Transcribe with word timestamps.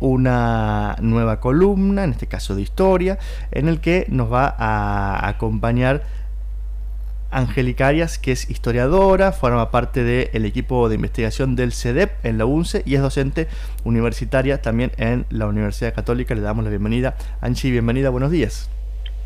una 0.00 0.96
nueva 1.00 1.40
columna, 1.40 2.04
en 2.04 2.10
este 2.10 2.26
caso 2.26 2.54
de 2.54 2.62
historia, 2.62 3.18
en 3.50 3.68
el 3.68 3.80
que 3.80 4.06
nos 4.08 4.32
va 4.32 4.54
a 4.58 5.28
acompañar 5.28 6.04
Angélica 7.30 7.88
Arias, 7.88 8.18
que 8.18 8.32
es 8.32 8.48
historiadora, 8.50 9.32
forma 9.32 9.70
parte 9.70 10.04
del 10.04 10.44
equipo 10.44 10.88
de 10.88 10.94
investigación 10.94 11.56
del 11.56 11.72
CEDEP 11.72 12.24
en 12.24 12.38
la 12.38 12.46
UNCE 12.46 12.82
y 12.86 12.94
es 12.94 13.02
docente 13.02 13.48
universitaria 13.84 14.62
también 14.62 14.92
en 14.96 15.26
la 15.30 15.46
Universidad 15.46 15.94
Católica. 15.94 16.34
Le 16.34 16.40
damos 16.40 16.64
la 16.64 16.70
bienvenida. 16.70 17.16
Anchi, 17.40 17.70
bienvenida, 17.70 18.10
buenos 18.10 18.30
días. 18.30 18.70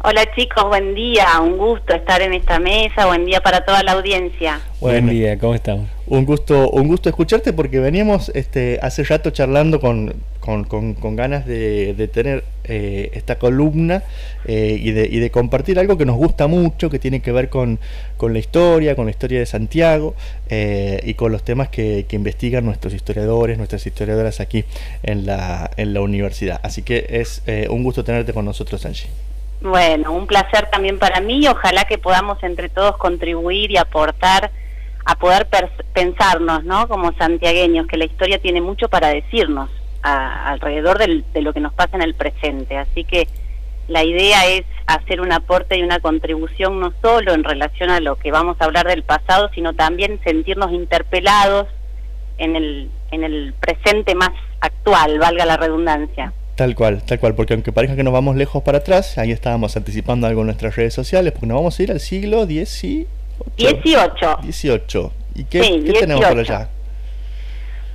Hola 0.03 0.25
chicos, 0.35 0.65
buen 0.65 0.95
día, 0.95 1.27
un 1.43 1.59
gusto 1.59 1.95
estar 1.95 2.23
en 2.23 2.33
esta 2.33 2.59
mesa, 2.59 3.05
buen 3.05 3.27
día 3.27 3.43
para 3.43 3.67
toda 3.67 3.83
la 3.83 3.93
audiencia. 3.93 4.59
Buen 4.81 5.11
día, 5.11 5.39
¿cómo 5.39 5.55
estamos? 5.55 5.91
Un 6.07 6.25
gusto, 6.25 6.71
un 6.71 6.89
gusto 6.89 7.11
escucharte 7.11 7.53
porque 7.53 7.81
veníamos 7.81 8.31
este, 8.35 8.79
hace 8.81 9.05
rato 9.05 9.29
charlando 9.29 9.79
con, 9.79 10.15
con, 10.41 11.17
ganas 11.17 11.45
de, 11.45 12.09
tener 12.11 12.45
eh, 12.65 13.11
esta 13.13 13.39
columna 13.39 14.03
eh, 14.47 14.79
y, 14.81 14.93
de, 14.93 15.05
y, 15.05 15.19
de, 15.19 15.31
compartir 15.31 15.79
algo 15.79 15.99
que 15.99 16.07
nos 16.07 16.17
gusta 16.17 16.47
mucho, 16.47 16.89
que 16.89 16.99
tiene 16.99 17.21
que 17.21 17.33
ver 17.33 17.51
con, 17.51 17.79
la 18.23 18.39
historia, 18.39 18.97
con 18.97 19.05
la 19.05 19.11
historia 19.11 19.39
de 19.39 19.45
Santiago 19.45 20.15
eh, 20.49 21.03
y 21.05 21.13
con 21.13 21.31
los 21.31 21.43
temas 21.43 21.69
que, 21.69 22.07
que, 22.09 22.17
investigan 22.17 22.65
nuestros 22.65 22.95
historiadores, 22.95 23.59
nuestras 23.59 23.87
historiadoras 23.87 24.41
aquí 24.41 24.65
en 25.03 25.27
la, 25.27 25.71
en 25.77 25.93
la 25.93 26.01
universidad. 26.01 26.59
Así 26.63 26.81
que 26.81 27.07
es 27.11 27.43
un 27.69 27.83
gusto 27.83 28.03
tenerte 28.03 28.33
con 28.33 28.47
nosotros, 28.47 28.87
Angie. 28.87 29.11
Bueno, 29.61 30.13
un 30.13 30.27
placer 30.27 30.69
también 30.71 30.99
para 30.99 31.21
mí. 31.21 31.47
Ojalá 31.47 31.85
que 31.85 31.99
podamos 31.99 32.43
entre 32.43 32.69
todos 32.69 32.97
contribuir 32.97 33.71
y 33.71 33.77
aportar 33.77 34.51
a 35.05 35.15
poder 35.17 35.49
pensarnos, 35.93 36.65
¿no? 36.65 36.89
Como 36.89 37.13
santiagueños, 37.13 37.87
que 37.87 37.97
la 37.97 38.05
historia 38.05 38.41
tiene 38.41 38.61
mucho 38.61 38.89
para 38.89 39.09
decirnos 39.09 39.71
alrededor 40.03 40.99
de 40.99 41.43
lo 41.43 41.53
que 41.53 41.61
nos 41.61 41.75
pasa 41.75 41.97
en 41.97 42.03
el 42.03 42.15
presente. 42.15 42.77
Así 42.79 43.05
que 43.05 43.29
la 43.89 44.05
idea 44.05 44.47
es 44.47 44.65
hacer 44.87 45.21
un 45.21 45.33
aporte 45.33 45.77
y 45.77 45.83
una 45.83 46.01
contribución 46.01 46.81
no 46.81 46.93
solo 47.03 47.35
en 47.35 47.45
relación 47.45 47.91
a 47.91 48.01
lo 48.01 48.17
que 48.17 48.31
vamos 48.31 48.57
a 48.61 48.65
hablar 48.65 48.87
del 48.87 49.03
pasado, 49.03 49.51
sino 49.55 49.75
también 49.75 50.21
sentirnos 50.25 50.73
interpelados 50.73 51.67
en 52.39 52.57
el, 52.57 52.91
en 53.11 53.25
el 53.25 53.53
presente 53.61 54.15
más 54.15 54.31
actual, 54.61 55.19
valga 55.19 55.45
la 55.45 55.57
redundancia. 55.57 56.33
Tal 56.61 56.75
cual, 56.75 57.03
tal 57.03 57.19
cual, 57.19 57.35
porque 57.35 57.55
aunque 57.55 57.73
parezca 57.73 57.97
que 57.97 58.03
nos 58.03 58.13
vamos 58.13 58.37
lejos 58.37 58.63
para 58.63 58.77
atrás, 58.77 59.17
ahí 59.17 59.33
estábamos 59.33 59.79
anticipando 59.79 60.27
algo 60.27 60.43
en 60.43 60.49
nuestras 60.49 60.77
redes 60.77 60.93
sociales, 60.93 61.33
porque 61.33 61.47
nos 61.47 61.57
vamos 61.57 61.81
a 61.81 61.83
ir 61.83 61.91
al 61.91 62.01
siglo 62.01 62.45
XVIII. 62.45 63.07
18. 63.57 64.39
18. 64.43 65.13
¿Y 65.37 65.45
qué, 65.45 65.61
tenemos 65.99 66.23
por 66.23 66.39
allá? 66.39 66.69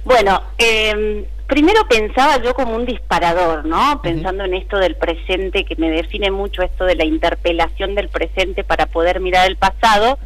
Bueno, 0.03 0.41
eh, 0.58 1.27
primero 1.45 1.88
pensaba 1.88 2.41
yo 2.41 2.55
como 2.55 2.75
un 2.75 2.88
disparador, 2.88 3.66
¿no? 3.66 4.02
Pensando 4.02 4.45
en 4.45 4.55
esto 4.55 4.80
del 4.80 4.95
presente, 4.95 5.63
que 5.63 5.75
me 5.75 5.91
define 5.91 6.31
mucho 6.31 6.63
esto 6.63 6.86
de 6.86 6.95
la 6.95 7.05
interpelación 7.05 7.93
del 7.93 8.09
presente 8.09 8.63
para 8.63 8.88
poder 8.88 9.19
mirar 9.19 9.47
el 9.47 9.58
pasado 9.58 10.17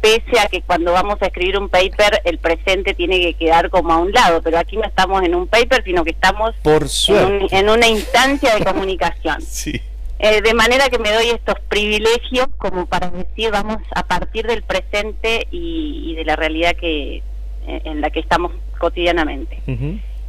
pese 0.00 0.38
a 0.40 0.46
que 0.46 0.62
cuando 0.62 0.92
vamos 0.92 1.16
a 1.20 1.26
escribir 1.26 1.58
un 1.58 1.68
paper 1.68 2.22
el 2.24 2.38
presente 2.38 2.94
tiene 2.94 3.20
que 3.20 3.34
quedar 3.34 3.70
como 3.70 3.92
a 3.92 3.98
un 3.98 4.12
lado, 4.12 4.40
pero 4.42 4.58
aquí 4.58 4.76
no 4.76 4.84
estamos 4.84 5.22
en 5.22 5.34
un 5.34 5.46
paper, 5.46 5.84
sino 5.84 6.04
que 6.04 6.10
estamos 6.10 6.54
en, 6.64 7.68
una 7.68 7.86
instancia 7.86 8.54
de 8.54 8.64
comunicación. 8.64 9.40
sí. 9.42 9.80
Eh, 10.18 10.42
de 10.42 10.52
manera 10.52 10.90
que 10.90 10.98
me 10.98 11.12
doy 11.12 11.30
estos 11.30 11.58
privilegios 11.68 12.48
como 12.58 12.84
para 12.84 13.10
decir, 13.10 13.50
vamos 13.50 13.78
a 13.94 14.02
partir 14.02 14.46
del 14.46 14.62
presente 14.62 15.46
y, 15.50 16.14
de 16.14 16.24
la 16.24 16.36
realidad 16.36 16.76
que 16.76 17.16
eh, 17.16 17.22
en 17.84 18.02
la 18.02 18.10
que 18.10 18.20
estamos 18.20 18.52
cotidianamente. 18.78 19.62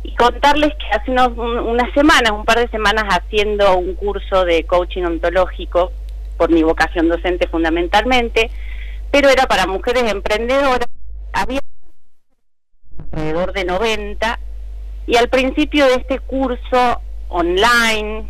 Y 0.04 0.16
contarles 0.16 0.74
que 0.76 0.86
hace 0.98 1.12
unos, 1.12 1.38
unas 1.38 1.94
semanas, 1.94 2.32
un 2.32 2.46
par 2.46 2.60
de 2.60 2.70
semanas, 2.70 3.04
haciendo 3.10 3.78
un 3.78 3.96
curso 3.96 4.46
de 4.46 4.64
coaching 4.64 5.04
ontológico, 5.04 5.92
por 6.38 6.50
mi 6.50 6.64
vocación 6.64 7.08
docente 7.08 7.48
fundamentalmente, 7.48 8.50
pero 9.12 9.30
era 9.30 9.46
para 9.46 9.68
mujeres 9.68 10.10
emprendedoras, 10.10 10.88
había 11.34 11.60
alrededor 13.12 13.54
de 13.54 13.66
90, 13.66 14.40
y 15.08 15.18
al 15.18 15.30
principio 15.30 15.86
de 15.86 15.96
este 15.96 16.20
curso 16.20 17.02
online, 17.30 18.28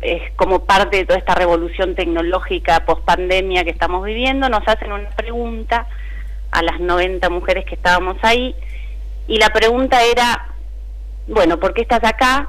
es 0.00 0.32
como 0.34 0.64
parte 0.64 0.96
de 0.96 1.04
toda 1.04 1.18
esta 1.18 1.34
revolución 1.34 1.94
tecnológica 1.94 2.84
post 2.86 3.04
pandemia 3.04 3.64
que 3.64 3.70
estamos 3.70 4.04
viviendo, 4.04 4.48
nos 4.48 4.66
hacen 4.66 4.92
una 4.92 5.10
pregunta 5.10 5.86
a 6.50 6.62
las 6.62 6.80
90 6.80 7.30
mujeres 7.30 7.64
que 7.64 7.76
estábamos 7.76 8.16
ahí, 8.22 8.54
y 9.28 9.38
la 9.38 9.50
pregunta 9.50 10.02
era, 10.02 10.54
bueno, 11.28 11.60
¿por 11.60 11.72
qué 11.72 11.82
estás 11.82 12.02
acá? 12.02 12.48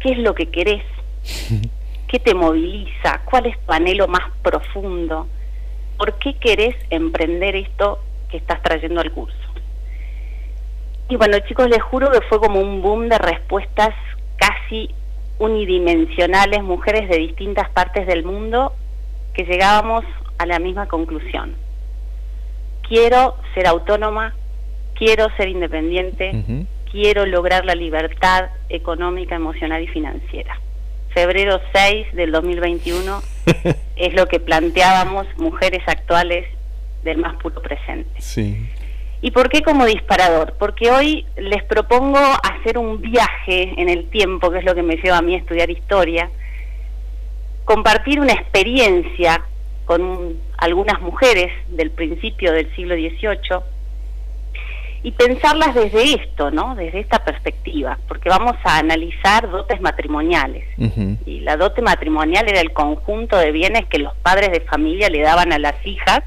¿Qué 0.00 0.12
es 0.12 0.18
lo 0.18 0.34
que 0.34 0.50
querés? 0.50 0.84
¿Qué 2.08 2.18
te 2.18 2.34
moviliza? 2.34 3.20
¿Cuál 3.24 3.46
es 3.46 3.56
tu 3.66 3.72
anhelo 3.72 4.08
más 4.08 4.30
profundo? 4.42 5.28
¿Por 6.02 6.14
qué 6.14 6.34
querés 6.34 6.74
emprender 6.90 7.54
esto 7.54 8.00
que 8.28 8.36
estás 8.36 8.60
trayendo 8.60 9.00
al 9.00 9.12
curso? 9.12 9.36
Y 11.08 11.14
bueno, 11.14 11.38
chicos, 11.46 11.68
les 11.68 11.80
juro 11.80 12.10
que 12.10 12.22
fue 12.22 12.40
como 12.40 12.58
un 12.58 12.82
boom 12.82 13.08
de 13.08 13.18
respuestas 13.18 13.90
casi 14.34 14.90
unidimensionales, 15.38 16.60
mujeres 16.64 17.08
de 17.08 17.18
distintas 17.18 17.70
partes 17.70 18.04
del 18.08 18.24
mundo, 18.24 18.72
que 19.32 19.44
llegábamos 19.44 20.04
a 20.38 20.46
la 20.46 20.58
misma 20.58 20.88
conclusión. 20.88 21.54
Quiero 22.88 23.36
ser 23.54 23.68
autónoma, 23.68 24.34
quiero 24.96 25.28
ser 25.36 25.50
independiente, 25.50 26.66
quiero 26.90 27.26
lograr 27.26 27.64
la 27.64 27.76
libertad 27.76 28.50
económica, 28.68 29.36
emocional 29.36 29.80
y 29.80 29.86
financiera 29.86 30.58
febrero 31.14 31.60
6 31.72 32.14
del 32.14 32.32
2021 32.32 33.22
es 33.96 34.14
lo 34.14 34.26
que 34.26 34.40
planteábamos 34.40 35.26
mujeres 35.36 35.82
actuales 35.86 36.46
del 37.02 37.18
más 37.18 37.36
puro 37.36 37.60
presente. 37.60 38.20
Sí. 38.20 38.68
¿Y 39.20 39.30
por 39.30 39.48
qué 39.48 39.62
como 39.62 39.86
disparador? 39.86 40.54
Porque 40.58 40.90
hoy 40.90 41.26
les 41.36 41.62
propongo 41.64 42.18
hacer 42.18 42.76
un 42.76 43.00
viaje 43.00 43.72
en 43.76 43.88
el 43.88 44.10
tiempo, 44.10 44.50
que 44.50 44.58
es 44.58 44.64
lo 44.64 44.74
que 44.74 44.82
me 44.82 44.96
lleva 44.96 45.18
a 45.18 45.22
mí 45.22 45.34
a 45.34 45.38
estudiar 45.38 45.70
historia, 45.70 46.28
compartir 47.64 48.18
una 48.18 48.32
experiencia 48.32 49.44
con 49.84 50.36
algunas 50.58 51.00
mujeres 51.00 51.52
del 51.68 51.90
principio 51.90 52.52
del 52.52 52.74
siglo 52.74 52.94
XVIII, 52.94 53.60
y 55.04 55.10
pensarlas 55.12 55.74
desde 55.74 56.14
esto, 56.14 56.50
¿no? 56.50 56.76
Desde 56.76 57.00
esta 57.00 57.24
perspectiva, 57.24 57.98
porque 58.06 58.28
vamos 58.28 58.54
a 58.62 58.78
analizar 58.78 59.50
dotes 59.50 59.80
matrimoniales. 59.80 60.64
Y 61.26 61.40
la 61.40 61.56
dote 61.56 61.82
matrimonial 61.82 62.48
era 62.48 62.60
el 62.60 62.72
conjunto 62.72 63.36
de 63.36 63.50
bienes 63.50 63.86
que 63.86 63.98
los 63.98 64.14
padres 64.18 64.52
de 64.52 64.60
familia 64.60 65.08
le 65.08 65.22
daban 65.22 65.52
a 65.52 65.58
las 65.58 65.74
hijas 65.84 66.20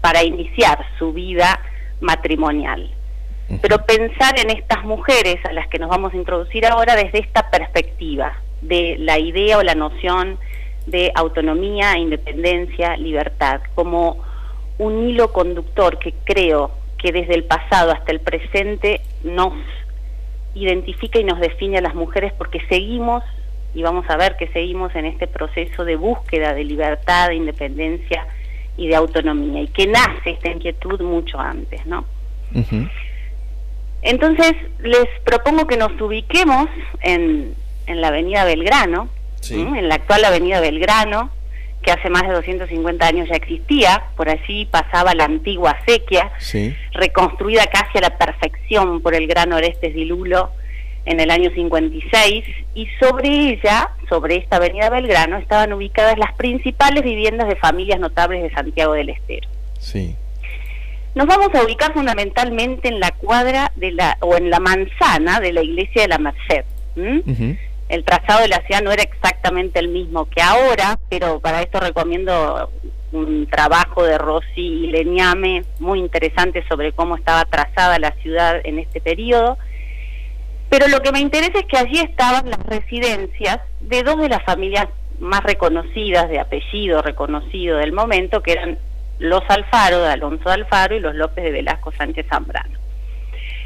para 0.00 0.24
iniciar 0.24 0.84
su 0.98 1.12
vida 1.12 1.60
matrimonial. 2.00 2.90
Pero 3.60 3.84
pensar 3.84 4.38
en 4.40 4.50
estas 4.50 4.82
mujeres 4.84 5.36
a 5.44 5.52
las 5.52 5.68
que 5.68 5.78
nos 5.78 5.90
vamos 5.90 6.12
a 6.12 6.16
introducir 6.16 6.66
ahora 6.66 6.96
desde 6.96 7.20
esta 7.20 7.50
perspectiva 7.50 8.32
de 8.62 8.96
la 8.98 9.18
idea 9.18 9.58
o 9.58 9.62
la 9.62 9.74
noción 9.74 10.38
de 10.86 11.12
autonomía, 11.14 11.96
independencia, 11.98 12.96
libertad, 12.96 13.60
como 13.74 14.16
un 14.78 15.08
hilo 15.08 15.32
conductor 15.32 15.98
que 15.98 16.14
creo 16.24 16.81
que 17.02 17.12
desde 17.12 17.34
el 17.34 17.44
pasado 17.44 17.90
hasta 17.90 18.12
el 18.12 18.20
presente 18.20 19.00
nos 19.24 19.52
identifica 20.54 21.18
y 21.18 21.24
nos 21.24 21.40
define 21.40 21.78
a 21.78 21.80
las 21.80 21.94
mujeres 21.94 22.32
porque 22.38 22.60
seguimos, 22.68 23.24
y 23.74 23.82
vamos 23.82 24.08
a 24.08 24.16
ver 24.16 24.36
que 24.36 24.46
seguimos 24.48 24.94
en 24.94 25.06
este 25.06 25.26
proceso 25.26 25.84
de 25.84 25.96
búsqueda 25.96 26.54
de 26.54 26.64
libertad, 26.64 27.28
de 27.28 27.34
independencia 27.34 28.26
y 28.76 28.86
de 28.86 28.94
autonomía, 28.94 29.62
y 29.62 29.68
que 29.68 29.86
nace 29.86 30.30
esta 30.30 30.50
inquietud 30.50 31.00
mucho 31.00 31.40
antes, 31.40 31.84
¿no? 31.86 32.04
Entonces, 34.02 34.52
les 34.80 35.06
propongo 35.24 35.66
que 35.66 35.76
nos 35.76 35.98
ubiquemos 36.00 36.68
en, 37.00 37.54
en 37.86 38.00
la 38.00 38.08
avenida 38.08 38.44
Belgrano, 38.44 39.08
en 39.50 39.88
la 39.88 39.96
actual 39.96 40.24
avenida 40.24 40.60
Belgrano, 40.60 41.30
que 41.82 41.90
hace 41.90 42.08
más 42.08 42.22
de 42.22 42.34
250 42.34 43.06
años 43.06 43.28
ya 43.28 43.36
existía, 43.36 44.04
por 44.16 44.28
allí 44.28 44.66
pasaba 44.66 45.14
la 45.14 45.24
antigua 45.24 45.72
acequia, 45.72 46.30
reconstruida 46.92 47.66
casi 47.66 47.98
a 47.98 48.02
la 48.02 48.16
perfección 48.16 49.02
por 49.02 49.14
el 49.14 49.26
gran 49.26 49.52
Orestes 49.52 49.94
de 49.94 50.04
Lulo 50.04 50.50
en 51.04 51.18
el 51.18 51.30
año 51.30 51.50
56, 51.52 52.44
y 52.74 52.86
sobre 53.00 53.28
ella, 53.50 53.90
sobre 54.08 54.36
esta 54.36 54.56
avenida 54.56 54.88
Belgrano, 54.88 55.36
estaban 55.36 55.72
ubicadas 55.72 56.16
las 56.16 56.32
principales 56.34 57.02
viviendas 57.02 57.48
de 57.48 57.56
familias 57.56 57.98
notables 57.98 58.42
de 58.42 58.50
Santiago 58.52 58.92
del 58.92 59.08
Estero. 59.08 59.48
Sí. 59.80 60.14
Nos 61.14 61.26
vamos 61.26 61.48
a 61.54 61.64
ubicar 61.64 61.92
fundamentalmente 61.92 62.88
en 62.88 63.00
la 63.00 63.10
cuadra 63.10 63.72
de 63.76 63.90
la, 63.90 64.16
o 64.20 64.36
en 64.36 64.48
la 64.48 64.60
manzana 64.60 65.40
de 65.40 65.52
la 65.52 65.62
iglesia 65.62 66.02
de 66.02 66.08
la 66.08 66.18
Merced 66.18 66.64
el 67.92 68.04
trazado 68.04 68.40
de 68.40 68.48
la 68.48 68.62
ciudad 68.62 68.80
no 68.80 68.90
era 68.90 69.02
exactamente 69.02 69.78
el 69.78 69.88
mismo 69.88 70.24
que 70.24 70.40
ahora, 70.40 70.98
pero 71.10 71.40
para 71.40 71.60
esto 71.60 71.78
recomiendo 71.78 72.70
un 73.12 73.46
trabajo 73.46 74.02
de 74.02 74.16
Rossi 74.16 74.62
y 74.62 74.86
Leñame 74.86 75.64
muy 75.78 75.98
interesante 75.98 76.64
sobre 76.70 76.92
cómo 76.92 77.16
estaba 77.16 77.44
trazada 77.44 77.98
la 77.98 78.12
ciudad 78.22 78.62
en 78.64 78.78
este 78.78 79.02
periodo. 79.02 79.58
Pero 80.70 80.88
lo 80.88 81.00
que 81.00 81.12
me 81.12 81.20
interesa 81.20 81.58
es 81.58 81.66
que 81.66 81.76
allí 81.76 81.98
estaban 81.98 82.48
las 82.48 82.64
residencias 82.64 83.60
de 83.80 84.02
dos 84.02 84.16
de 84.16 84.30
las 84.30 84.42
familias 84.42 84.88
más 85.20 85.42
reconocidas, 85.42 86.30
de 86.30 86.40
apellido 86.40 87.02
reconocido 87.02 87.76
del 87.76 87.92
momento, 87.92 88.42
que 88.42 88.52
eran 88.52 88.78
los 89.18 89.42
Alfaro, 89.48 90.00
de 90.00 90.08
Alonso 90.08 90.48
Alfaro, 90.48 90.96
y 90.96 91.00
los 91.00 91.14
López 91.14 91.44
de 91.44 91.50
Velasco 91.50 91.92
Sánchez 91.92 92.24
Zambrano, 92.26 92.78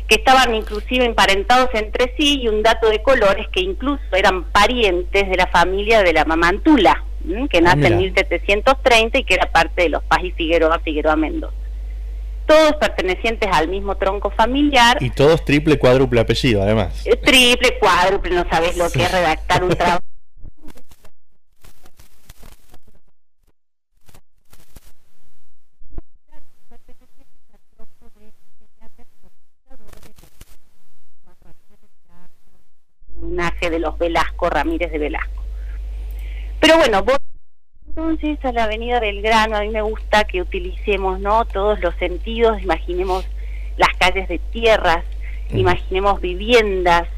que 0.08 0.16
estaban 0.16 0.54
inclusive 0.54 1.04
emparentados 1.04 1.70
entre 1.74 2.14
sí, 2.16 2.40
y 2.42 2.48
un 2.48 2.62
dato 2.62 2.88
de 2.88 3.02
colores 3.02 3.46
que 3.52 3.60
incluso 3.60 4.02
eran 4.12 4.44
parientes 4.44 5.28
de 5.28 5.36
la 5.36 5.46
familia 5.48 6.02
de 6.02 6.12
la 6.12 6.24
Mamantula, 6.24 7.04
que 7.50 7.60
nace 7.60 7.88
en 7.88 7.98
1730 7.98 9.18
y 9.18 9.24
que 9.24 9.34
era 9.34 9.50
parte 9.50 9.82
de 9.82 9.88
los 9.88 10.02
Paz 10.04 10.22
y 10.22 10.30
Figueroa, 10.30 10.78
Figueroa 10.80 11.16
Mendoza 11.16 11.66
todos 12.46 12.76
pertenecientes 12.76 13.48
al 13.52 13.68
mismo 13.68 13.96
tronco 13.96 14.30
familiar. 14.30 14.98
Y 15.00 15.10
todos 15.10 15.44
triple, 15.44 15.78
cuádruple 15.78 16.20
apellido, 16.20 16.62
además. 16.62 17.04
Eh, 17.04 17.16
triple, 17.16 17.78
cuádruple, 17.78 18.34
no 18.34 18.46
sabes 18.48 18.76
lo 18.76 18.88
que 18.90 19.02
es 19.02 19.12
redactar 19.12 19.64
un 19.64 19.70
trabajo. 19.70 20.00
De 33.36 33.78
los 33.78 33.98
Velasco, 33.98 34.48
Ramírez 34.48 34.90
de 34.90 34.98
Velasco. 34.98 35.42
Pero 36.60 36.78
bueno, 36.78 37.02
vos 37.02 37.18
entonces 37.88 38.38
a 38.44 38.52
la 38.52 38.64
Avenida 38.64 39.00
Belgrano, 39.00 39.56
a 39.56 39.62
mí 39.62 39.70
me 39.70 39.80
gusta 39.80 40.24
que 40.24 40.42
utilicemos 40.42 41.18
no 41.18 41.46
todos 41.46 41.80
los 41.80 41.94
sentidos, 41.96 42.60
imaginemos 42.62 43.26
las 43.78 43.88
calles 43.98 44.28
de 44.28 44.38
tierras, 44.38 45.02
imaginemos 45.50 46.20
viviendas 46.20 47.08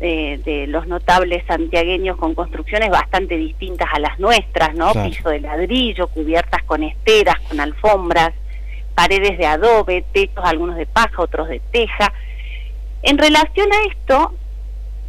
eh, 0.00 0.40
de 0.42 0.66
los 0.68 0.86
notables 0.86 1.44
santiagueños 1.46 2.16
con 2.16 2.34
construcciones 2.34 2.88
bastante 2.88 3.36
distintas 3.36 3.88
a 3.92 3.98
las 3.98 4.18
nuestras, 4.18 4.74
¿no? 4.74 4.92
Piso 4.92 5.28
de 5.28 5.40
ladrillo, 5.40 6.08
cubiertas 6.08 6.62
con 6.64 6.82
esteras, 6.82 7.38
con 7.48 7.60
alfombras, 7.60 8.32
paredes 8.94 9.36
de 9.36 9.46
adobe, 9.46 10.02
techos 10.12 10.44
algunos 10.44 10.76
de 10.76 10.86
paja, 10.86 11.22
otros 11.22 11.48
de 11.48 11.60
teja. 11.60 12.12
En 13.02 13.18
relación 13.18 13.68
a 13.70 13.82
esto, 13.90 14.34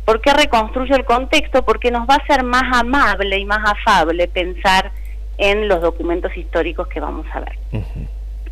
¿por 0.06 0.22
qué 0.22 0.34
reconstruyo 0.34 0.96
el 0.96 1.06
contexto? 1.06 1.64
Porque 1.64 1.92
nos 1.92 2.08
va 2.08 2.16
a 2.16 2.26
ser 2.26 2.44
más 2.44 2.64
amable 2.74 3.38
y 3.38 3.46
más 3.46 3.60
afable 3.64 4.28
pensar 4.28 4.92
en 5.38 5.68
los 5.68 5.82
documentos 5.82 6.36
históricos 6.38 6.88
que 6.88 7.00
vamos 7.00 7.26
a 7.34 7.40
ver. 7.40 7.58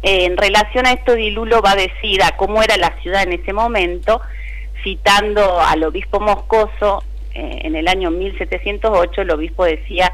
en 0.01 0.38
relación 0.38 0.86
a 0.88 0.94
esto, 0.94 1.13
Dilulo 1.13 1.62
va 1.62 1.71
a 1.71 1.75
decir 1.75 2.24
a 2.24 2.36
cómo 2.38 2.63
era 2.63 2.77
la 2.77 2.95
ciudad 3.01 3.24
en 3.24 3.33
ese 3.33 3.53
momento, 3.53 4.21
citando 4.83 5.62
al 5.62 5.83
obispo 5.83 6.19
Moscoso 6.19 7.03
eh, 7.33 7.62
en 7.63 7.75
el 7.75 7.88
año 7.88 8.09
1708, 8.12 9.21
el 9.21 9.31
obispo 9.31 9.63
decía 9.65 10.12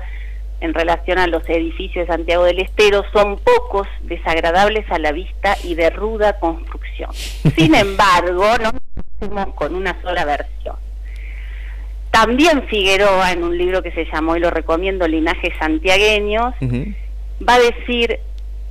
en 0.60 0.74
relación 0.74 1.19
a 1.19 1.28
los 1.28 1.48
edificios 1.48 2.07
de 2.07 2.13
Santiago 2.13 2.44
del 2.44 2.60
Estero, 2.60 3.04
son 3.13 3.38
pocos, 3.38 3.88
desagradables 4.01 4.90
a 4.92 4.98
la 4.98 5.12
vista 5.12 5.56
y 5.63 5.75
de 5.75 5.90
ruda 5.90 6.40
construcción. 6.40 7.13
Sin 7.56 7.75
embargo, 7.75 8.44
no 8.62 8.72
nos 9.30 9.54
con 9.54 9.75
una 9.75 10.00
sola 10.01 10.25
versión. 10.25 10.87
También 12.19 12.64
Figueroa, 12.68 13.31
en 13.31 13.44
un 13.44 13.56
libro 13.56 13.84
que 13.84 13.92
se 13.92 14.06
llamó, 14.06 14.36
y 14.36 14.40
lo 14.40 14.50
recomiendo, 14.50 15.08
Linajes 15.08 15.54
Santiagueños, 15.60 16.56
va 17.48 17.54
a 17.54 17.60
decir, 17.60 18.19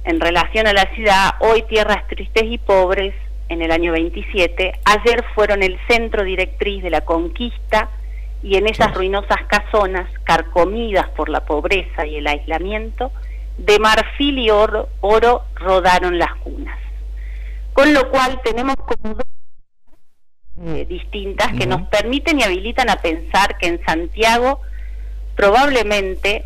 en 0.02 0.19
relación 0.19 0.66
a 0.66 0.72
la 0.72 0.93
ciudad, 0.96 1.34
hoy 1.38 1.62
tierras 1.62 2.08
tristes 2.08 2.43
y 2.44 2.58
pobres, 2.58 3.14
en 3.48 3.62
el 3.62 3.70
año 3.70 3.93
27, 3.93 4.72
ayer 4.84 5.25
fueron 5.37 5.62
el 5.62 5.78
centro 5.87 6.25
directriz 6.25 6.82
de 6.82 6.90
la 6.90 7.02
conquista 7.02 7.88
y 8.43 8.56
en 8.56 8.66
esas 8.66 8.93
ruinosas 8.93 9.44
casonas, 9.46 10.10
carcomidas 10.25 11.08
por 11.10 11.28
la 11.28 11.44
pobreza 11.44 12.04
y 12.04 12.16
el 12.16 12.26
aislamiento, 12.26 13.12
de 13.58 13.78
marfil 13.78 14.40
y 14.40 14.50
oro, 14.50 14.88
oro 15.02 15.44
rodaron 15.54 16.19
las 16.19 16.34
cunas. 16.43 16.81
Con 17.75 17.94
lo 17.94 18.10
cual 18.10 18.40
tenemos 18.43 18.75
como 18.75 19.14
dos 19.14 19.35
eh, 20.64 20.87
distintas 20.88 21.53
que 21.53 21.67
nos 21.67 21.82
permiten 21.88 22.41
y 22.41 22.43
habilitan 22.43 22.88
a 22.88 22.97
pensar 22.97 23.58
que 23.58 23.67
en 23.67 23.85
Santiago 23.85 24.61
probablemente 25.35 26.44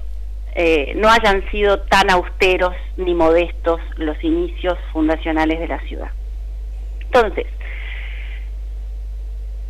eh, 0.55 0.95
no 0.97 1.09
hayan 1.09 1.49
sido 1.51 1.81
tan 1.83 2.11
austeros 2.11 2.75
ni 2.97 3.15
modestos 3.15 3.81
los 3.97 4.23
inicios 4.25 4.77
fundacionales 4.93 5.61
de 5.61 5.69
la 5.69 5.81
ciudad. 5.83 6.11
Entonces, 7.03 7.47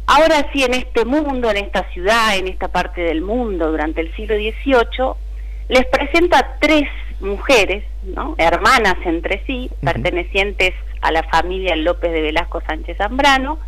ahora 0.07 0.47
sí 0.53 0.65
en 0.65 0.75
este 0.75 1.05
mundo, 1.05 1.51
en 1.51 1.59
esta 1.59 1.85
ciudad, 1.93 2.37
en 2.37 2.49
esta 2.49 2.69
parte 2.69 3.03
del 3.03 3.21
mundo 3.21 3.71
durante 3.71 4.01
el 4.01 4.15
siglo 4.17 4.37
XVIII, 4.37 5.13
les 5.69 5.87
presento 5.87 6.37
a 6.37 6.57
tres 6.59 6.89
mujeres, 7.21 7.85
¿no? 8.03 8.35
hermanas 8.39 8.97
entre 9.05 9.45
sí, 9.45 9.71
pertenecientes 9.83 10.73
a 11.03 11.13
la 11.13 11.23
familia 11.25 11.77
López 11.77 12.11
de 12.13 12.23
Velasco 12.23 12.63
Sánchez 12.67 12.97
Zambrano, 12.97 13.59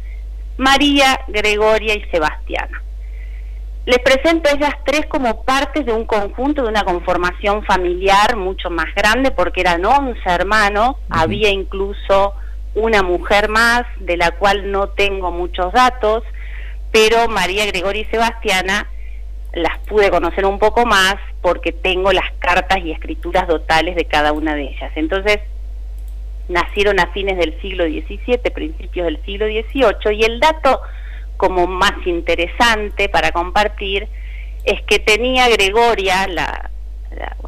María, 0.62 1.18
Gregoria 1.26 1.94
y 1.94 2.02
Sebastiana. 2.12 2.80
Les 3.84 3.98
presento 3.98 4.48
a 4.48 4.52
ellas 4.52 4.74
tres 4.84 5.06
como 5.06 5.42
partes 5.42 5.84
de 5.84 5.92
un 5.92 6.04
conjunto, 6.04 6.62
de 6.62 6.68
una 6.68 6.84
conformación 6.84 7.64
familiar 7.64 8.36
mucho 8.36 8.70
más 8.70 8.86
grande, 8.94 9.32
porque 9.32 9.62
eran 9.62 9.84
once 9.84 10.20
hermanos, 10.24 10.94
había 11.10 11.50
incluso 11.50 12.34
una 12.76 13.02
mujer 13.02 13.48
más, 13.48 13.82
de 13.98 14.16
la 14.16 14.30
cual 14.30 14.70
no 14.70 14.90
tengo 14.90 15.32
muchos 15.32 15.72
datos, 15.72 16.22
pero 16.92 17.26
María, 17.26 17.66
Gregoria 17.66 18.02
y 18.02 18.04
Sebastiana 18.04 18.86
las 19.54 19.78
pude 19.88 20.10
conocer 20.10 20.46
un 20.46 20.60
poco 20.60 20.86
más 20.86 21.16
porque 21.40 21.72
tengo 21.72 22.12
las 22.12 22.30
cartas 22.38 22.78
y 22.84 22.92
escrituras 22.92 23.48
dotales 23.48 23.96
de 23.96 24.04
cada 24.04 24.32
una 24.32 24.54
de 24.54 24.68
ellas. 24.68 24.92
Entonces, 24.94 25.40
nacieron 26.48 27.00
a 27.00 27.06
fines 27.08 27.38
del 27.38 27.60
siglo 27.60 27.84
XVII, 27.84 28.38
principios 28.54 29.06
del 29.06 29.22
siglo 29.24 29.46
XVIII, 29.46 30.16
y 30.16 30.24
el 30.24 30.40
dato 30.40 30.80
como 31.36 31.66
más 31.66 32.06
interesante 32.06 33.08
para 33.08 33.32
compartir 33.32 34.08
es 34.64 34.80
que 34.82 34.98
tenía 35.00 35.48
Gregoria, 35.48 36.26
la, 36.28 36.70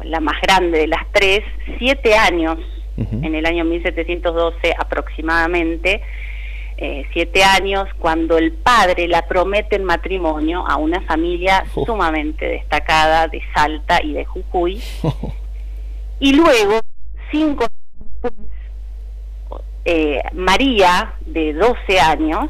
la, 0.03 0.19
más 0.19 0.35
grande 0.41 0.79
de 0.79 0.87
las 0.87 1.05
tres, 1.11 1.43
siete 1.77 2.15
años, 2.15 2.57
en 2.97 3.35
el 3.35 3.45
año 3.45 3.65
1712 3.65 4.73
aproximadamente, 4.77 6.01
eh, 6.77 7.05
siete 7.13 7.43
años, 7.43 7.87
cuando 7.99 8.37
el 8.37 8.51
padre 8.51 9.07
la 9.07 9.27
promete 9.27 9.77
en 9.77 9.85
matrimonio 9.85 10.65
a 10.67 10.75
una 10.75 11.01
familia 11.01 11.63
oh. 11.73 11.85
sumamente 11.85 12.45
destacada 12.45 13.27
de 13.27 13.41
Salta 13.53 14.01
y 14.03 14.13
de 14.13 14.25
Jujuy. 14.25 14.81
Y 16.17 16.31
luego, 16.31 16.79
cinco 17.29 17.65
años 18.23 18.33
eh, 19.85 20.21
María, 20.33 21.13
de 21.25 21.53
12 21.53 21.99
años, 21.99 22.49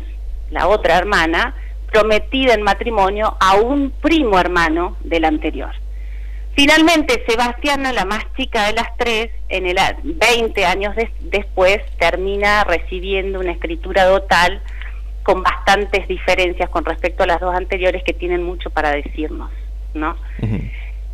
la 0.50 0.68
otra 0.68 0.98
hermana, 0.98 1.54
prometida 1.92 2.54
en 2.54 2.64
matrimonio 2.64 3.36
a 3.40 3.56
un 3.56 3.92
primo 3.92 4.40
hermano 4.40 4.98
del 5.02 5.26
anterior. 5.26 5.72
Finalmente, 6.56 7.26
Sebastiana, 7.28 7.92
la 7.92 8.06
más 8.06 8.24
chica 8.38 8.68
de 8.68 8.74
las 8.74 8.96
tres, 8.98 9.30
en 9.50 9.66
el 9.66 9.78
20 10.04 10.66
años 10.66 10.96
después, 11.20 11.80
termina 12.00 12.64
recibiendo 12.64 13.42
una 13.42 13.52
escritura 13.52 14.06
dotal 14.06 14.62
con 15.24 15.44
bastantes 15.44 16.08
diferencias 16.08 16.70
con 16.70 16.86
respecto 16.86 17.24
a 17.24 17.28
las 17.28 17.42
dos 17.42 17.54
anteriores 17.54 18.04
que 18.04 18.14
tienen 18.14 18.44
mucho 18.44 18.70
para 18.70 18.92
decirnos, 18.92 19.52
¿no? 19.94 20.16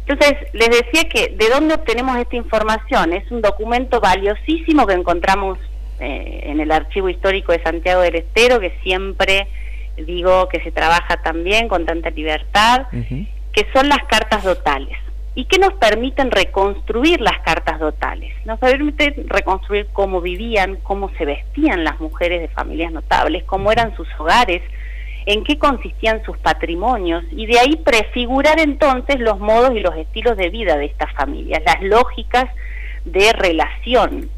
Entonces, 0.06 0.38
les 0.54 0.70
decía 0.70 1.10
que 1.10 1.36
de 1.36 1.50
dónde 1.50 1.74
obtenemos 1.74 2.18
esta 2.18 2.36
información. 2.36 3.14
Es 3.14 3.32
un 3.32 3.42
documento 3.42 4.00
valiosísimo 4.00 4.86
que 4.86 4.94
encontramos 4.94 5.58
eh, 6.02 6.42
en 6.46 6.60
el 6.60 6.72
Archivo 6.72 7.10
Histórico 7.10 7.52
de 7.52 7.62
Santiago 7.62 8.02
del 8.02 8.16
Estero, 8.16 8.60
que 8.60 8.72
siempre 8.82 9.48
digo 9.98 10.50
que 10.50 10.60
se 10.62 10.72
trabaja 10.72 11.18
también 11.22 11.68
con 11.68 11.86
tanta 11.86 12.10
libertad, 12.10 12.88
que 12.90 13.68
son 13.74 13.88
las 13.88 14.04
cartas 14.06 14.44
dotales. 14.44 14.98
¿Y 15.36 15.46
que 15.46 15.60
nos 15.60 15.74
permiten 15.74 16.32
reconstruir 16.32 17.22
las 17.22 17.40
cartas 17.40 17.80
dotales? 17.80 18.34
Nos 18.46 18.60
permiten 18.60 19.30
reconstruir 19.30 19.88
cómo 19.94 20.22
vivían, 20.22 20.78
cómo 20.84 21.10
se 21.18 21.24
vestían 21.24 21.84
las 21.84 22.00
mujeres 22.00 22.42
de 22.42 22.48
familias 22.48 22.92
notables, 22.92 23.44
cómo 23.44 23.72
eran 23.72 23.96
sus 23.96 24.08
hogares, 24.18 24.62
en 25.26 25.44
qué 25.44 25.60
consistían 25.60 26.24
sus 26.24 26.38
patrimonios 26.40 27.24
y 27.32 27.46
de 27.46 27.60
ahí 27.60 27.76
prefigurar 27.78 28.60
entonces 28.60 29.20
los 29.20 29.40
modos 29.40 29.72
y 29.76 29.80
los 29.80 29.96
estilos 29.96 30.36
de 30.36 30.50
vida 30.50 30.78
de 30.78 30.86
estas 30.86 31.14
familias, 31.14 31.62
las 31.64 31.82
lógicas 31.84 32.46
de 33.06 33.32
relación 33.34 34.30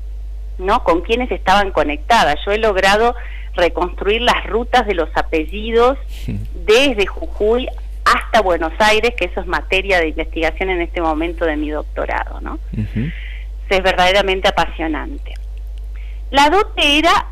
¿no? 0.58 0.84
Con 0.84 1.02
quienes 1.02 1.32
estaban 1.32 1.72
conectadas. 1.72 2.36
Yo 2.46 2.52
he 2.52 2.58
logrado 2.58 3.16
reconstruir 3.56 4.22
las 4.22 4.46
rutas 4.48 4.86
de 4.88 4.96
los 4.96 5.10
apellidos 5.16 5.98
desde 6.66 7.06
Jujuy 7.06 7.68
hasta 8.06 8.42
Buenos 8.42 8.74
Aires, 8.80 9.14
que 9.16 9.26
eso 9.26 9.42
es 9.42 9.48
materia 9.48 10.00
de 10.00 10.10
investigación 10.10 10.70
en 10.70 10.82
este 10.82 11.02
momento 11.02 11.46
de 11.46 11.56
mi 11.56 11.70
doctorado, 11.70 12.42
¿no? 12.42 12.60
Es 13.70 13.82
verdaderamente 13.82 14.50
apasionante. 14.50 15.34
La 16.30 16.50
dote 16.50 17.00
era, 17.00 17.28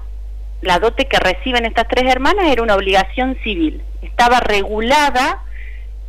la 0.61 0.79
dote 0.79 1.05
que 1.05 1.19
reciben 1.19 1.65
estas 1.65 1.87
tres 1.87 2.09
hermanas 2.09 2.45
era 2.47 2.63
una 2.63 2.75
obligación 2.75 3.37
civil 3.43 3.83
estaba 4.01 4.39
regulada 4.39 5.43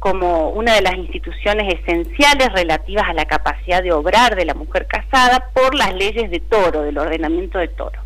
como 0.02 0.48
una 0.48 0.74
de 0.74 0.82
las 0.82 0.96
instituciones 0.96 1.78
esenciales 1.78 2.52
relativas 2.52 3.04
a 3.08 3.12
la 3.12 3.24
capacidad 3.24 3.84
de 3.84 3.92
obrar 3.92 4.34
de 4.34 4.44
la 4.44 4.52
mujer 4.52 4.88
casada 4.88 5.50
por 5.54 5.76
las 5.76 5.94
leyes 5.94 6.28
de 6.28 6.40
toro, 6.40 6.82
del 6.82 6.98
ordenamiento 6.98 7.60
de 7.60 7.68
toro. 7.68 8.00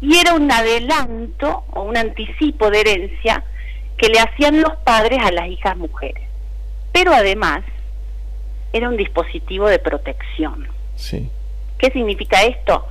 Y 0.00 0.16
era 0.16 0.32
un 0.32 0.50
adelanto 0.50 1.64
o 1.70 1.82
un 1.82 1.98
anticipo 1.98 2.70
de 2.70 2.80
herencia 2.80 3.44
que 3.98 4.08
le 4.08 4.20
hacían 4.20 4.62
los 4.62 4.74
padres 4.86 5.18
a 5.22 5.30
las 5.32 5.48
hijas 5.48 5.76
mujeres. 5.76 6.26
Pero 6.92 7.12
además 7.12 7.60
era 8.72 8.88
un 8.88 8.96
dispositivo 8.96 9.68
de 9.68 9.78
protección. 9.78 10.66
Sí. 10.96 11.28
¿Qué 11.76 11.90
significa 11.90 12.42
esto? 12.42 12.86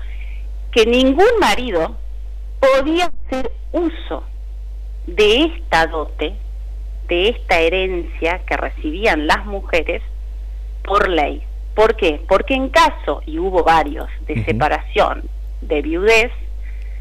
Que 0.71 0.85
ningún 0.85 1.39
marido 1.39 1.97
podía 2.59 3.05
hacer 3.25 3.51
uso 3.71 4.23
de 5.07 5.45
esta 5.45 5.87
dote 5.87 6.35
de 7.07 7.29
esta 7.29 7.59
herencia 7.59 8.41
que 8.47 8.57
recibían 8.57 9.27
las 9.27 9.45
mujeres 9.45 10.01
por 10.83 11.09
ley. 11.09 11.41
¿Por 11.75 11.95
qué? 11.95 12.21
Porque 12.27 12.53
en 12.53 12.69
caso, 12.69 13.21
y 13.25 13.39
hubo 13.39 13.63
varios, 13.63 14.07
de 14.27 14.43
separación, 14.45 15.23
de 15.61 15.81
viudez, 15.81 16.31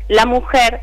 la 0.08 0.24
mujer 0.26 0.80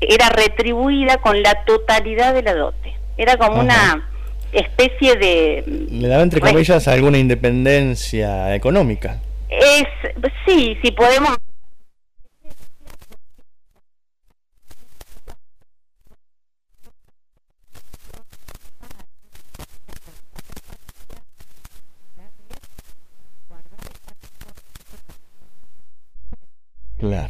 era 0.00 0.28
retribuida 0.28 1.18
con 1.18 1.42
la 1.42 1.64
totalidad 1.64 2.34
de 2.34 2.42
la 2.42 2.54
dote. 2.54 2.94
Era 3.16 3.36
como 3.36 3.60
una 3.60 4.08
especie 4.52 5.16
de... 5.16 5.64
Le 5.90 6.08
daba, 6.08 6.22
entre 6.22 6.40
comillas, 6.40 6.88
alguna 6.88 7.18
independencia 7.18 8.54
económica. 8.54 9.20
Es, 9.48 9.84
sí, 10.46 10.76
sí 10.82 10.90
podemos 10.92 11.36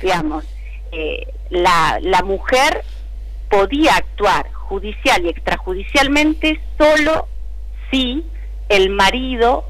Digamos, 0.01 0.45
eh, 0.93 1.27
la, 1.51 1.99
la 2.03 2.23
mujer 2.23 2.83
podía 3.49 3.97
actuar 3.97 4.51
judicial 4.53 5.25
y 5.25 5.29
extrajudicialmente 5.29 6.61
solo 6.79 7.27
si 7.91 8.25
el 8.69 8.91
marido 8.91 9.65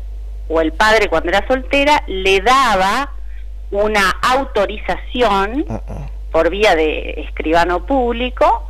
o 0.49 0.61
el 0.61 0.73
padre 0.73 1.09
cuando 1.09 1.31
era 1.31 1.47
soltera 1.47 2.03
le 2.07 2.41
daba 2.41 3.13
una 3.71 4.11
autorización 4.11 5.65
ah, 5.69 5.83
ah. 5.89 6.07
por 6.31 6.51
vía 6.51 6.75
de 6.75 7.25
escribano 7.27 7.87
público 7.87 8.67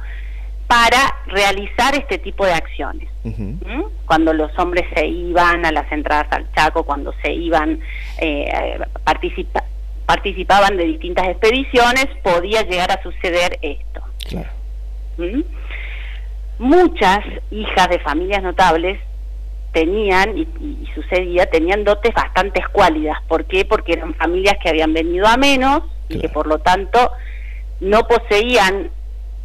para 0.67 1.17
realizar 1.27 1.97
este 1.97 2.19
tipo 2.19 2.47
de 2.47 2.53
acciones. 2.53 3.09
¿Mm? 3.25 3.83
Cuando 4.07 4.33
los 4.33 4.57
hombres 4.57 4.87
se 4.95 5.05
iban 5.05 5.67
a 5.67 5.73
las 5.73 5.91
entradas 5.91 6.29
al 6.31 6.51
Chaco, 6.53 6.85
cuando 6.85 7.13
se 7.23 7.33
iban 7.33 7.81
eh, 8.19 8.79
participa 9.03 9.65
participaban 10.11 10.77
de 10.77 10.87
distintas 10.87 11.29
expediciones, 11.29 12.07
podía 12.25 12.63
llegar 12.63 12.91
a 12.91 13.01
suceder 13.01 13.61
esto. 13.63 14.03
¿Mm? 15.19 15.43
Muchas 16.59 17.21
hijas 17.53 17.89
de 17.89 18.01
familias 18.01 18.43
notables 18.43 18.99
tenían, 19.73 20.37
y, 20.37 20.49
sucedía, 20.97 21.47
tenían 21.47 21.85
dotes 21.85 22.13
bastante 22.13 22.59
escuálidas. 22.59 23.19
¿Por 23.29 23.45
qué? 23.45 23.65
Porque 23.65 23.93
eran 23.93 24.15
familias 24.15 24.57
que 24.61 24.71
habían 24.71 24.93
venido 24.93 25.29
a 25.29 25.37
menos 25.37 25.83
y 26.09 26.19
que 26.19 26.29
por 26.29 26.49
lo 26.49 26.59
tanto 26.59 27.13
no 27.79 28.01
poseían 28.09 28.91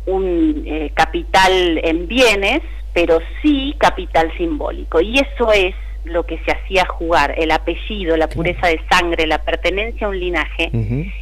un 0.08 0.64
eh, 0.66 0.92
capital 0.96 1.80
en 1.84 2.08
bienes, 2.08 2.62
pero 2.92 3.20
sí 3.44 3.76
capital 3.78 4.36
simbólico. 4.36 5.00
Y 5.00 5.20
eso 5.20 5.54
es 5.54 5.76
lo 6.06 6.26
que 6.26 6.40
se 6.46 6.52
hacía 6.52 6.86
jugar, 6.86 7.36
el 7.38 7.52
apellido, 7.52 8.16
la 8.18 8.28
pureza 8.28 8.68
de 8.68 8.80
sangre, 8.90 9.28
la 9.28 9.40
pertenencia 9.44 10.08
a 10.08 10.10
un 10.10 10.20
linaje, 10.20 10.72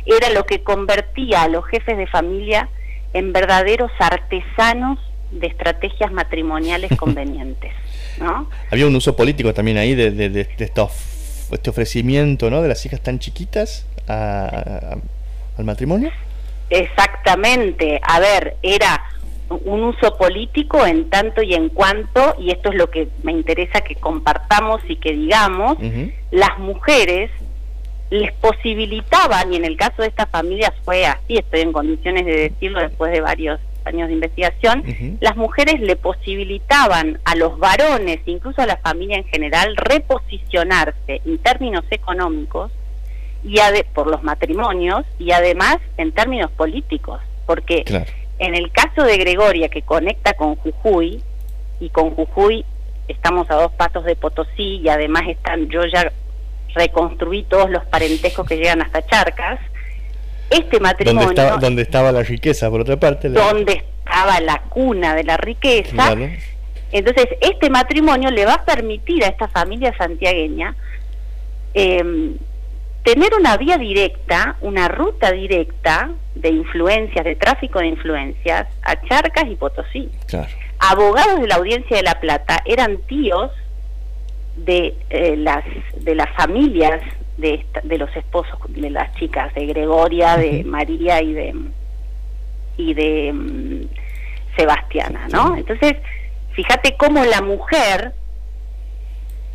era 0.06 0.30
lo 0.34 0.46
que 0.46 0.62
convertía 0.62 1.44
a 1.44 1.48
los 1.48 1.66
jefes 1.66 1.98
de 1.98 2.08
familia 2.08 2.70
en 3.14 3.34
verdaderos 3.34 3.92
artesanos 4.00 5.00
de 5.32 5.48
estrategias 5.48 6.12
matrimoniales 6.12 6.92
convenientes. 6.98 7.72
¿no? 8.20 8.50
Había 8.72 8.88
un 8.88 8.96
uso 8.96 9.16
político 9.16 9.54
también 9.54 9.78
ahí 9.78 9.96
de, 9.96 10.12
de, 10.12 10.30
de, 10.30 10.42
este 10.42 11.70
ofrecimiento 11.70 12.50
¿no? 12.50 12.62
de 12.62 12.68
las 12.68 12.86
hijas 12.86 13.02
tan 13.02 13.20
chiquitas 13.20 13.88
al 14.08 15.02
matrimonio. 15.64 16.12
Exactamente, 16.70 18.00
a 18.02 18.20
ver, 18.20 18.58
era 18.64 19.02
un 19.50 19.84
uso 19.84 20.18
político 20.18 20.86
en 20.86 21.10
tanto 21.10 21.42
y 21.42 21.54
en 21.54 21.70
cuanto, 21.70 22.36
y 22.40 22.52
esto 22.52 22.70
es 22.70 22.76
lo 22.76 22.90
que 22.90 23.08
me 23.24 23.32
interesa 23.32 23.82
que 23.82 23.96
compartamos 23.96 24.82
y 24.88 24.96
que 24.96 25.14
digamos, 25.14 25.78
las 26.32 26.58
mujeres 26.60 27.30
les 28.10 28.32
posibilitaban, 28.34 29.52
y 29.52 29.56
en 29.56 29.66
el 29.66 29.76
caso 29.76 30.02
de 30.02 30.08
estas 30.08 30.30
familias 30.30 30.72
fue 30.84 31.06
así, 31.06 31.38
estoy 31.38 31.62
en 31.62 31.72
condiciones 31.72 32.26
de 32.26 32.50
decirlo 32.50 32.80
después 32.80 33.12
de 33.12 33.22
varios 33.22 33.60
años 33.86 34.08
de 34.08 34.14
investigación, 34.14 34.84
las 35.20 35.36
mujeres 35.36 35.80
le 35.80 35.96
posibilitaban 35.96 37.20
a 37.26 37.36
los 37.36 37.58
varones, 37.58 38.20
incluso 38.26 38.62
a 38.62 38.66
la 38.66 38.78
familia 38.78 39.18
en 39.18 39.26
general, 39.26 39.76
reposicionarse 39.76 41.22
en 41.26 41.38
términos 41.40 41.84
económicos 41.90 42.72
y 43.44 43.58
por 43.94 44.08
los 44.08 44.24
matrimonios 44.24 45.06
y 45.20 45.32
además 45.32 45.78
en 45.98 46.12
términos 46.14 46.50
políticos, 46.52 47.20
porque 47.46 47.84
en 48.44 48.56
el 48.56 48.72
caso 48.72 49.04
de 49.04 49.18
Gregoria, 49.18 49.70
que 49.70 49.82
conecta 49.82 50.34
con 50.34 50.56
Jujuy, 50.56 51.22
y 51.80 51.90
con 51.90 52.12
Jujuy 52.12 52.66
estamos 53.08 53.50
a 53.50 53.56
dos 53.56 53.72
pasos 53.74 54.04
de 54.06 54.16
Potosí 54.16 54.82
y 54.84 54.90
además 54.90 55.24
están, 55.28 55.70
yo 55.70 55.82
ya 55.86 56.12
reconstruí 56.76 57.44
todos 57.44 57.70
los 57.70 57.86
parentescos 57.86 58.48
que 58.48 58.58
llegan 58.58 58.82
hasta 58.82 59.06
Charcas, 59.06 59.60
este 60.50 60.80
matrimonio... 60.80 61.28
Donde 61.28 61.42
estaba, 61.42 61.58
donde 61.60 61.82
estaba 61.82 62.12
la 62.12 62.24
riqueza, 62.24 62.70
por 62.70 62.82
otra 62.82 62.98
parte. 62.98 63.30
Donde 63.30 63.84
estaba 64.00 64.40
la 64.42 64.62
cuna 64.70 65.16
de 65.16 65.24
la 65.24 65.38
riqueza. 65.38 66.16
Entonces, 66.92 67.28
este 67.42 67.70
matrimonio 67.70 68.30
le 68.30 68.46
va 68.46 68.56
a 68.56 68.66
permitir 68.66 69.24
a 69.24 69.28
esta 69.28 69.48
familia 69.48 69.96
santiagueña 69.98 70.76
eh, 71.74 72.36
tener 73.04 73.34
una 73.38 73.58
vía 73.58 73.78
directa, 73.78 74.56
una 74.62 74.88
ruta 74.88 75.32
directa 75.32 76.12
de 76.36 76.50
influencias, 76.50 77.24
de 77.24 77.36
tráfico 77.36 77.80
de 77.80 77.88
influencias 77.88 78.68
a 78.82 79.02
Charcas 79.02 79.46
y 79.48 79.56
Potosí. 79.56 80.10
Abogados 80.80 81.42
de 81.42 81.48
la 81.48 81.56
Audiencia 81.56 81.98
de 81.98 82.04
La 82.04 82.20
Plata 82.20 82.62
eran 82.66 82.98
tíos 83.08 83.52
de 84.56 84.96
eh, 85.10 85.36
las 85.38 85.64
de 86.00 86.16
las 86.16 86.30
familias 86.36 87.02
de, 87.38 87.66
de 87.84 87.98
los 87.98 88.16
esposos 88.16 88.60
de 88.68 88.90
las 88.90 89.14
chicas 89.16 89.54
de 89.56 89.66
Gregoria, 89.66 90.38
de 90.38 90.64
María 90.64 91.22
y 91.22 91.34
de 91.34 91.56
y 92.78 92.94
de 92.94 93.34
mm, 93.34 93.88
Sebastiana, 94.56 95.28
¿no? 95.32 95.58
Entonces, 95.58 95.96
fíjate 96.52 96.96
cómo 96.98 97.24
la 97.26 97.42
mujer 97.42 98.14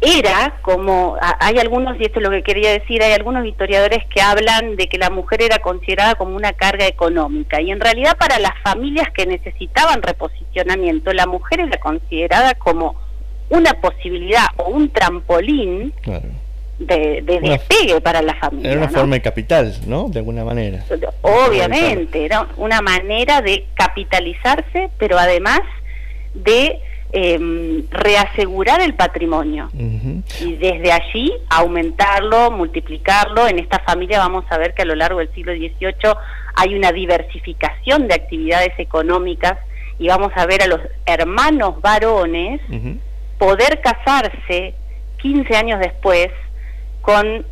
era 0.00 0.58
como, 0.62 1.16
hay 1.40 1.58
algunos, 1.58 1.98
y 1.98 2.04
esto 2.04 2.20
es 2.20 2.22
lo 2.24 2.30
que 2.30 2.42
quería 2.42 2.70
decir, 2.70 3.02
hay 3.02 3.12
algunos 3.12 3.44
historiadores 3.44 4.04
que 4.06 4.20
hablan 4.20 4.76
de 4.76 4.88
que 4.88 4.96
la 4.96 5.10
mujer 5.10 5.42
era 5.42 5.58
considerada 5.58 6.14
como 6.14 6.36
una 6.36 6.52
carga 6.52 6.86
económica 6.86 7.60
y 7.60 7.72
en 7.72 7.80
realidad 7.80 8.16
para 8.16 8.38
las 8.38 8.52
familias 8.62 9.08
que 9.12 9.26
necesitaban 9.26 10.02
reposicionamiento, 10.02 11.12
la 11.12 11.26
mujer 11.26 11.60
era 11.60 11.78
considerada 11.78 12.54
como 12.54 12.94
una 13.50 13.74
posibilidad 13.74 14.46
o 14.56 14.68
un 14.68 14.90
trampolín 14.90 15.92
de, 16.78 17.22
despegue 17.22 18.00
para 18.00 18.22
la 18.22 18.34
familia. 18.34 18.70
Era 18.70 18.80
una 18.80 18.90
forma 18.90 19.16
de 19.16 19.22
capital, 19.22 19.74
¿no? 19.86 20.08
De 20.08 20.20
alguna 20.20 20.44
manera. 20.44 20.84
Obviamente, 21.22 22.24
era 22.24 22.46
una 22.56 22.82
manera 22.82 23.42
de 23.42 23.64
capitalizarse, 23.74 24.90
pero 24.98 25.18
además 25.18 25.60
de 26.34 26.78
eh, 27.12 27.84
reasegurar 27.90 28.80
el 28.80 28.94
patrimonio. 28.94 29.70
Y 30.40 30.56
desde 30.56 30.92
allí 30.92 31.32
aumentarlo, 31.48 32.50
multiplicarlo. 32.50 33.48
En 33.48 33.58
esta 33.58 33.78
familia 33.80 34.18
vamos 34.18 34.44
a 34.50 34.58
ver 34.58 34.74
que 34.74 34.82
a 34.82 34.84
lo 34.84 34.94
largo 34.94 35.20
del 35.20 35.32
siglo 35.32 35.52
XVIII 35.52 36.14
hay 36.54 36.74
una 36.74 36.92
diversificación 36.92 38.08
de 38.08 38.14
actividades 38.14 38.78
económicas 38.78 39.58
y 39.98 40.08
vamos 40.08 40.32
a 40.36 40.46
ver 40.46 40.62
a 40.62 40.66
los 40.66 40.80
hermanos 41.06 41.80
varones 41.80 42.60
poder 43.38 43.80
casarse 43.80 44.74
15 45.18 45.56
años 45.56 45.80
después 45.80 46.28
con 47.00 47.46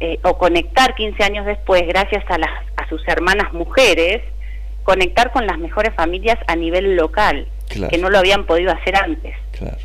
eh, 0.00 0.18
o 0.24 0.36
conectar 0.36 0.94
15 0.94 1.22
años 1.22 1.46
después 1.46 1.86
gracias 1.86 2.24
a 2.28 2.38
las 2.38 2.50
a 2.76 2.88
sus 2.88 3.06
hermanas 3.08 3.52
mujeres 3.54 4.20
conectar 4.82 5.32
con 5.32 5.46
las 5.46 5.58
mejores 5.58 5.94
familias 5.94 6.38
a 6.48 6.56
nivel 6.56 6.96
local 6.96 7.46
que 7.66 7.98
no 7.98 8.10
lo 8.10 8.18
habían 8.18 8.46
podido 8.46 8.72
hacer 8.72 8.96
antes. 8.96 9.34
Claro. 9.52 9.78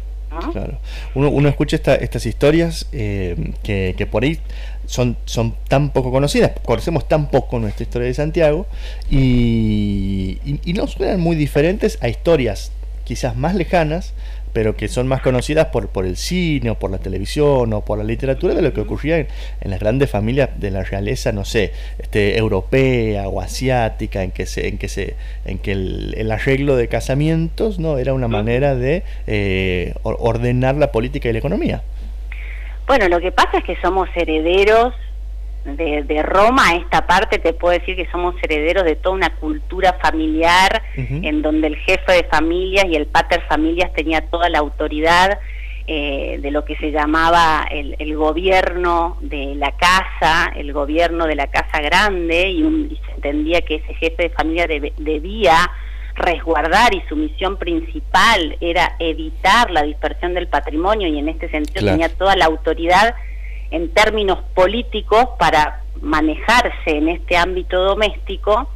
Claro. 0.53 0.77
Uno, 1.13 1.29
uno 1.29 1.49
escucha 1.49 1.75
estas 1.95 2.25
historias 2.25 2.87
eh, 2.93 3.53
que, 3.63 4.07
por 4.09 4.23
ahí 4.23 4.39
son, 4.85 5.17
son 5.25 5.55
tan 5.67 5.91
poco 5.91 6.09
conocidas, 6.09 6.51
conocemos 6.63 7.07
tan 7.07 7.29
poco 7.29 7.59
nuestra 7.59 7.83
historia 7.83 8.07
de 8.07 8.13
Santiago 8.13 8.65
y, 9.09 10.39
y, 10.63 10.73
no 10.73 10.87
suenan 10.87 11.19
muy 11.19 11.35
diferentes 11.35 11.97
a 12.01 12.07
historias 12.07 12.71
quizás 13.03 13.35
más 13.35 13.55
lejanas, 13.55 14.13
pero 14.53 14.75
que 14.75 14.87
son 14.87 15.07
más 15.07 15.21
conocidas 15.21 15.67
por, 15.67 15.89
por 15.89 16.05
el 16.05 16.17
cine 16.17 16.69
o 16.69 16.75
por 16.75 16.91
la 16.91 16.97
televisión 16.97 17.73
o 17.73 17.81
por 17.85 17.97
la 17.97 18.03
literatura 18.03 18.53
de 18.53 18.61
lo 18.61 18.73
que 18.73 18.81
ocurría 18.81 19.17
en, 19.17 19.27
las 19.63 19.79
grandes 19.79 20.09
familias 20.09 20.49
de 20.59 20.71
la 20.71 20.83
realeza, 20.83 21.31
no 21.31 21.45
sé, 21.45 21.73
este, 21.99 22.37
europea 22.37 23.27
o 23.27 23.41
asiática, 23.41 24.23
en 24.23 24.31
que 24.31 24.45
se, 24.45 24.67
en 24.67 24.77
que 24.77 24.87
se, 24.87 25.15
en 25.45 25.57
que 25.59 25.71
el, 25.71 26.31
arreglo 26.31 26.75
de 26.75 26.87
casamientos 26.87 27.77
no 27.77 27.97
era 27.97 28.13
una 28.13 28.29
manera 28.29 28.73
de 28.73 29.03
eh, 29.27 29.93
ordenar 30.03 30.75
la 30.75 30.91
política 30.91 31.29
y 31.29 31.33
la 31.33 31.39
economía. 31.39 31.83
Bueno, 32.87 33.07
lo 33.09 33.19
que 33.19 33.31
pasa 33.31 33.59
es 33.59 33.63
que 33.63 33.75
somos 33.81 34.09
herederos 34.15 34.93
de, 35.65 36.03
de, 36.03 36.23
Roma 36.23 36.69
a 36.69 36.75
esta 36.75 37.05
parte 37.05 37.37
te 37.37 37.53
puedo 37.53 37.77
decir 37.77 37.95
que 37.95 38.09
somos 38.11 38.35
herederos 38.41 38.83
de 38.83 38.95
toda 38.95 39.15
una 39.15 39.35
cultura 39.35 39.93
familiar 40.01 40.81
en 40.95 41.41
donde 41.41 41.67
el 41.67 41.75
jefe 41.77 42.11
de 42.11 42.23
familias 42.23 42.85
y 42.85 42.95
el 42.95 43.05
pater 43.05 43.41
familias 43.47 43.93
tenía 43.93 44.21
toda 44.21 44.49
la 44.49 44.59
autoridad 44.59 45.39
eh, 45.87 46.39
de 46.41 46.51
lo 46.51 46.63
que 46.63 46.75
se 46.77 46.91
llamaba 46.91 47.65
el, 47.69 47.95
el, 47.99 48.15
gobierno 48.15 49.17
de 49.21 49.55
la 49.55 49.71
casa, 49.71 50.51
el 50.55 50.73
gobierno 50.73 51.25
de 51.25 51.35
la 51.35 51.47
casa 51.47 51.81
grande 51.81 52.49
y, 52.49 52.99
se 53.05 53.11
entendía 53.13 53.61
que 53.61 53.75
ese 53.75 53.93
jefe 53.95 54.23
de 54.23 54.29
familia 54.29 54.67
debía 54.97 55.71
resguardar 56.15 56.93
y 56.93 57.01
su 57.09 57.15
misión 57.15 57.57
principal 57.57 58.57
era 58.61 58.95
evitar 58.99 59.71
la 59.71 59.83
dispersión 59.83 60.33
del 60.33 60.47
patrimonio 60.47 61.07
y 61.07 61.17
en 61.17 61.29
este 61.29 61.49
sentido 61.49 61.85
tenía 61.85 62.09
toda 62.09 62.35
la 62.35 62.45
autoridad 62.45 63.15
en 63.71 63.89
términos 63.93 64.39
políticos 64.53 65.25
para 65.39 65.81
manejarse 66.01 66.97
en 66.97 67.09
este 67.09 67.37
ámbito 67.37 67.81
doméstico 67.81 68.69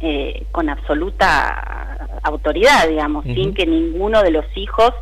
eh, 0.00 0.44
con 0.52 0.68
absoluta 0.68 2.08
autoridad, 2.22 2.88
digamos, 2.88 3.24
sin 3.24 3.54
que 3.54 3.66
ninguno 3.66 4.22
de 4.22 4.30
los 4.30 4.44
hijos 4.56 4.92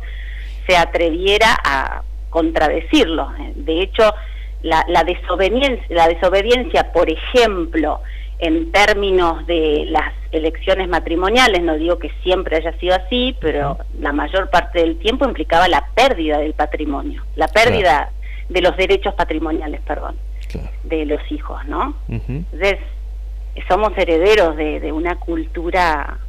se 0.67 0.77
atreviera 0.77 1.57
a 1.63 2.03
contradecirlo. 2.29 3.29
De 3.55 3.81
hecho, 3.81 4.13
la, 4.61 4.85
la, 4.87 5.03
desobediencia, 5.03 5.85
la 5.89 6.07
desobediencia, 6.07 6.91
por 6.91 7.09
ejemplo, 7.09 8.01
en 8.39 8.71
términos 8.71 9.45
de 9.47 9.85
las 9.89 10.13
elecciones 10.31 10.87
matrimoniales, 10.87 11.61
no 11.61 11.75
digo 11.75 11.99
que 11.99 12.11
siempre 12.23 12.57
haya 12.57 12.77
sido 12.79 12.95
así, 12.95 13.35
pero 13.41 13.77
la 13.99 14.13
mayor 14.13 14.49
parte 14.49 14.79
del 14.79 14.97
tiempo 14.99 15.25
implicaba 15.25 15.67
la 15.67 15.87
pérdida 15.93 16.37
del 16.37 16.53
patrimonio, 16.53 17.23
la 17.35 17.47
pérdida 17.47 18.11
de 18.49 18.61
los 18.61 18.75
derechos 18.75 19.13
patrimoniales, 19.13 19.81
perdón, 19.81 20.15
de 20.83 21.05
los 21.05 21.21
hijos, 21.31 21.63
¿no? 21.67 21.95
Entonces, 22.07 22.79
somos 23.67 23.95
herederos 23.97 24.55
de, 24.55 24.91
una 24.91 25.15
cultura 25.15 26.19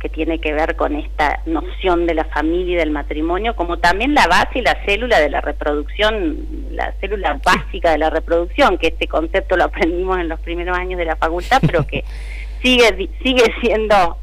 que 0.00 0.08
tiene 0.08 0.40
que 0.40 0.52
ver 0.52 0.76
con 0.76 0.94
esta 0.94 1.40
noción 1.46 2.06
de 2.06 2.14
la 2.14 2.24
familia 2.24 2.74
y 2.74 2.76
del 2.76 2.90
matrimonio, 2.90 3.56
como 3.56 3.78
también 3.78 4.14
la 4.14 4.28
base 4.28 4.60
y 4.60 4.62
la 4.62 4.76
célula 4.84 5.18
de 5.18 5.28
la 5.28 5.40
reproducción, 5.40 6.38
la 6.70 6.92
célula 7.00 7.40
básica 7.44 7.90
de 7.90 7.98
la 7.98 8.10
reproducción, 8.10 8.78
que 8.78 8.88
este 8.88 9.08
concepto 9.08 9.56
lo 9.56 9.64
aprendimos 9.64 10.18
en 10.18 10.28
los 10.28 10.38
primeros 10.40 10.78
años 10.78 10.98
de 10.98 11.04
la 11.04 11.16
facultad, 11.16 11.60
pero 11.66 11.84
que 11.84 12.04
sigue, 12.62 13.10
sigue 13.22 13.44
siendo 13.60 14.18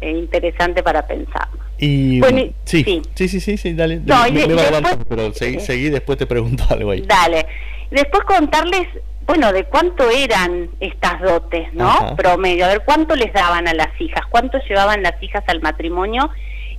eh, 0.00 0.10
interesante 0.10 0.82
para 0.82 1.06
pensar. 1.06 1.48
Y, 1.78 2.22
sí, 2.64 3.02
sí, 3.14 3.28
sí, 3.28 3.56
sí, 3.56 3.74
dale. 3.74 4.00
pero 5.08 5.32
seguí, 5.34 5.90
después 5.90 6.18
te 6.18 6.26
pregunto 6.26 6.64
algo 6.70 6.90
ahí. 6.90 7.02
Dale. 7.02 7.46
Después 7.90 8.24
contarles, 8.24 8.88
bueno, 9.26 9.52
de 9.52 9.64
cuánto 9.64 10.10
eran 10.10 10.70
estas 10.80 11.20
dotes, 11.20 11.72
¿no? 11.74 12.16
Promedio, 12.16 12.64
a 12.64 12.68
ver 12.68 12.82
cuánto 12.84 13.14
les 13.14 13.32
daban 13.32 13.68
a 13.68 13.74
las 13.74 14.00
hijas, 14.00 14.22
cuánto 14.30 14.58
llevaban 14.68 15.02
las 15.02 15.22
hijas 15.22 15.44
al 15.48 15.60
matrimonio 15.60 16.30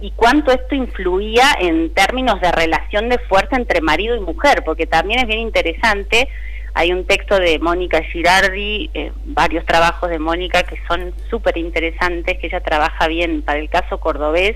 y 0.01 0.11
cuánto 0.11 0.51
esto 0.51 0.75
influía 0.75 1.45
en 1.59 1.93
términos 1.93 2.41
de 2.41 2.51
relación 2.51 3.09
de 3.09 3.19
fuerza 3.19 3.55
entre 3.55 3.81
marido 3.81 4.15
y 4.15 4.19
mujer, 4.19 4.63
porque 4.65 4.85
también 4.85 5.19
es 5.19 5.27
bien 5.27 5.39
interesante. 5.39 6.27
Hay 6.73 6.91
un 6.91 7.05
texto 7.05 7.39
de 7.39 7.57
Mónica 7.57 8.03
Girardi, 8.03 8.91
eh, 8.93 9.11
varios 9.25 9.65
trabajos 9.65 10.09
de 10.09 10.19
Mónica 10.19 10.63
que 10.63 10.77
son 10.87 11.13
súper 11.29 11.57
interesantes, 11.57 12.37
que 12.37 12.47
ella 12.47 12.61
trabaja 12.61 13.07
bien 13.07 13.41
para 13.41 13.59
el 13.59 13.69
caso 13.69 13.99
cordobés 13.99 14.55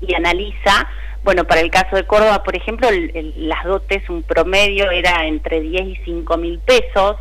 y 0.00 0.14
analiza, 0.14 0.88
bueno, 1.24 1.44
para 1.44 1.60
el 1.60 1.70
caso 1.70 1.96
de 1.96 2.06
Córdoba, 2.06 2.42
por 2.42 2.56
ejemplo, 2.56 2.88
las 3.36 3.64
dotes, 3.64 4.08
un 4.08 4.22
promedio 4.22 4.90
era 4.90 5.26
entre 5.26 5.60
10 5.60 5.86
y 5.86 5.96
5 6.04 6.36
mil 6.36 6.58
pesos, 6.60 7.16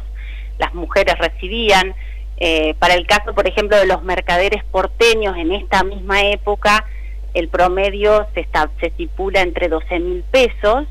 las 0.58 0.74
mujeres 0.74 1.18
recibían. 1.18 1.96
Eh, 2.38 2.76
para 2.80 2.96
el 2.96 3.08
caso, 3.08 3.34
por 3.34 3.48
ejemplo, 3.48 3.78
de 3.78 3.88
los 3.88 4.04
mercaderes 4.04 4.64
porteños 4.66 5.38
en 5.38 5.54
esta 5.54 5.84
misma 5.84 6.24
época, 6.26 6.86
el 7.34 7.48
promedio 7.50 8.28
se, 8.34 8.42
está, 8.42 8.70
se 8.80 8.88
estipula 8.88 9.42
entre 9.42 9.68
12 9.70 10.00
mil 10.00 10.24
pesos. 10.32 10.86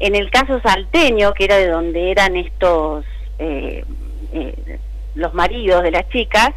En 0.00 0.14
el 0.14 0.30
caso 0.30 0.60
salteño, 0.60 1.32
que 1.32 1.44
era 1.44 1.56
de 1.56 1.68
donde 1.68 2.10
eran 2.10 2.36
estos, 2.36 3.04
eh, 3.38 3.84
eh, 4.32 4.78
los 5.14 5.32
maridos 5.34 5.82
de 5.82 5.92
las 5.92 6.08
chicas, 6.10 6.50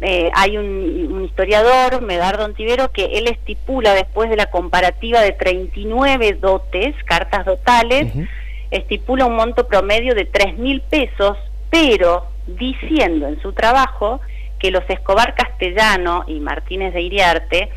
eh, 0.00 0.30
hay 0.34 0.56
un, 0.56 1.24
historiador, 1.24 2.02
Medardo 2.02 2.44
Antivero, 2.44 2.92
que 2.92 3.18
él 3.18 3.26
estipula 3.26 3.94
después 3.94 4.30
de 4.30 4.36
la 4.36 4.50
comparativa 4.50 5.20
de 5.20 5.32
39 5.32 6.34
dotes, 6.34 6.94
cartas 7.04 7.44
dotales, 7.44 8.12
estipula 8.70 9.26
un 9.26 9.34
monto 9.34 9.66
promedio 9.66 10.14
de 10.14 10.24
3 10.24 10.56
mil 10.58 10.82
pesos, 10.82 11.36
pero 11.70 12.26
diciendo 12.46 13.26
en 13.26 13.40
su 13.42 13.52
trabajo 13.52 14.20
que 14.58 14.70
los 14.70 14.88
Escobar 14.88 15.34
Castellano 15.34 16.24
y 16.26 16.40
Martínez 16.40 16.94
de 16.94 17.02
Iriarte 17.02 17.70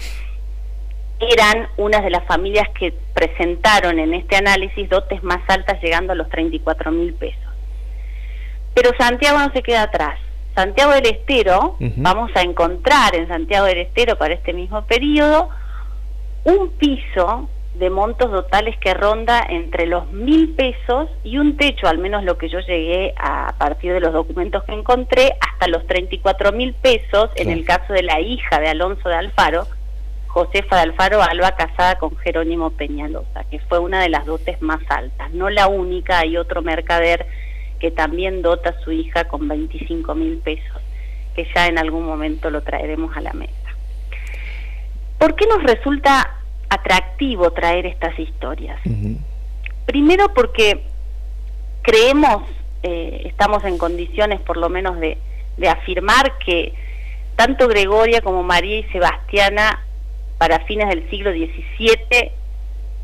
eran 1.19 1.67
una 1.77 2.01
de 2.01 2.09
las 2.09 2.23
familias 2.25 2.67
que 2.69 2.93
presentaron 3.13 3.99
en 3.99 4.13
este 4.13 4.35
análisis 4.35 4.89
dotes 4.89 5.21
más 5.23 5.41
altas 5.47 5.81
llegando 5.81 6.13
a 6.13 6.15
los 6.15 6.29
34 6.29 6.91
mil 6.91 7.13
pesos. 7.13 7.41
Pero 8.73 8.91
Santiago 8.97 9.37
no 9.39 9.51
se 9.53 9.61
queda 9.61 9.83
atrás 9.83 10.17
Santiago 10.55 10.91
del 10.91 11.05
Estero, 11.05 11.77
vamos 11.79 12.31
a 12.35 12.41
encontrar 12.41 13.15
en 13.15 13.27
Santiago 13.27 13.65
del 13.65 13.79
Estero 13.79 14.17
para 14.17 14.33
este 14.33 14.53
mismo 14.53 14.85
periodo 14.85 15.49
un 16.43 16.71
piso 16.71 17.49
de 17.75 17.89
montos 17.89 18.29
totales 18.29 18.77
que 18.79 18.93
ronda 18.93 19.45
entre 19.47 19.85
los 19.87 20.11
mil 20.11 20.49
pesos 20.55 21.09
y 21.23 21.37
un 21.37 21.55
techo, 21.55 21.87
al 21.87 21.99
menos 21.99 22.23
lo 22.23 22.37
que 22.37 22.49
yo 22.49 22.59
llegué 22.59 23.13
a, 23.17 23.55
partir 23.57 23.93
de 23.93 24.01
los 24.01 24.11
documentos 24.11 24.63
que 24.65 24.73
encontré, 24.73 25.35
hasta 25.39 25.67
los 25.67 25.87
34 25.87 26.51
mil 26.51 26.73
pesos 26.73 27.29
en 27.35 27.49
el 27.49 27.63
caso 27.63 27.93
de 27.93 28.03
la 28.03 28.19
hija 28.19 28.59
de 28.59 28.67
Alonso 28.67 29.07
de 29.07 29.15
Alfaro, 29.15 29.67
Josefa 30.27 30.77
de 30.77 30.81
Alfaro 30.83 31.21
Alba, 31.21 31.55
casada 31.55 31.97
con 31.97 32.15
Jerónimo 32.17 32.71
Peñalosa, 32.71 33.43
que 33.49 33.59
fue 33.59 33.79
una 33.79 34.01
de 34.01 34.09
las 34.09 34.25
dotes 34.25 34.61
más 34.61 34.79
altas. 34.89 35.31
No 35.31 35.49
la 35.49 35.67
única, 35.67 36.19
hay 36.19 36.37
otro 36.37 36.61
mercader 36.61 37.25
que 37.81 37.89
también 37.89 38.43
dota 38.43 38.69
a 38.69 38.83
su 38.83 38.91
hija 38.91 39.23
con 39.23 39.47
25 39.47 40.13
mil 40.13 40.37
pesos, 40.37 40.81
que 41.35 41.47
ya 41.55 41.65
en 41.65 41.79
algún 41.79 42.05
momento 42.05 42.51
lo 42.51 42.61
traeremos 42.61 43.17
a 43.17 43.21
la 43.21 43.33
mesa. 43.33 43.51
¿Por 45.17 45.35
qué 45.35 45.47
nos 45.47 45.63
resulta 45.63 46.37
atractivo 46.69 47.51
traer 47.51 47.87
estas 47.87 48.17
historias? 48.19 48.79
Primero 49.87 50.31
porque 50.35 50.83
creemos, 51.81 52.43
eh, 52.83 53.23
estamos 53.25 53.63
en 53.63 53.79
condiciones 53.79 54.39
por 54.41 54.57
lo 54.57 54.69
menos 54.69 54.99
de, 54.99 55.17
de 55.57 55.67
afirmar 55.67 56.37
que 56.37 56.73
tanto 57.35 57.67
Gregoria 57.67 58.21
como 58.21 58.43
María 58.43 58.77
y 58.77 58.83
Sebastiana 58.91 59.83
para 60.37 60.59
fines 60.65 60.87
del 60.87 61.09
siglo 61.09 61.31
XVII 61.31 62.31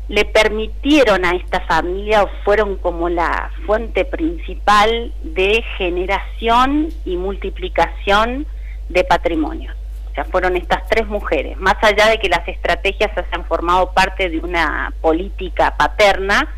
le 0.08 0.24
permitieron 0.24 1.24
a 1.24 1.32
esta 1.32 1.60
familia 1.60 2.22
o 2.22 2.30
fueron 2.44 2.76
como 2.76 3.08
la 3.08 3.50
fuente 3.66 4.04
principal 4.04 5.12
de 5.22 5.62
generación 5.76 6.88
y 7.04 7.16
multiplicación 7.16 8.46
de 8.88 9.04
patrimonio. 9.04 9.72
O 10.10 10.14
sea, 10.14 10.24
fueron 10.24 10.56
estas 10.56 10.86
tres 10.88 11.06
mujeres, 11.06 11.58
más 11.58 11.76
allá 11.82 12.08
de 12.08 12.18
que 12.18 12.28
las 12.28 12.46
estrategias 12.48 13.10
han 13.30 13.44
formado 13.44 13.92
parte 13.92 14.30
de 14.30 14.38
una 14.38 14.92
política 15.00 15.76
paterna, 15.76 16.48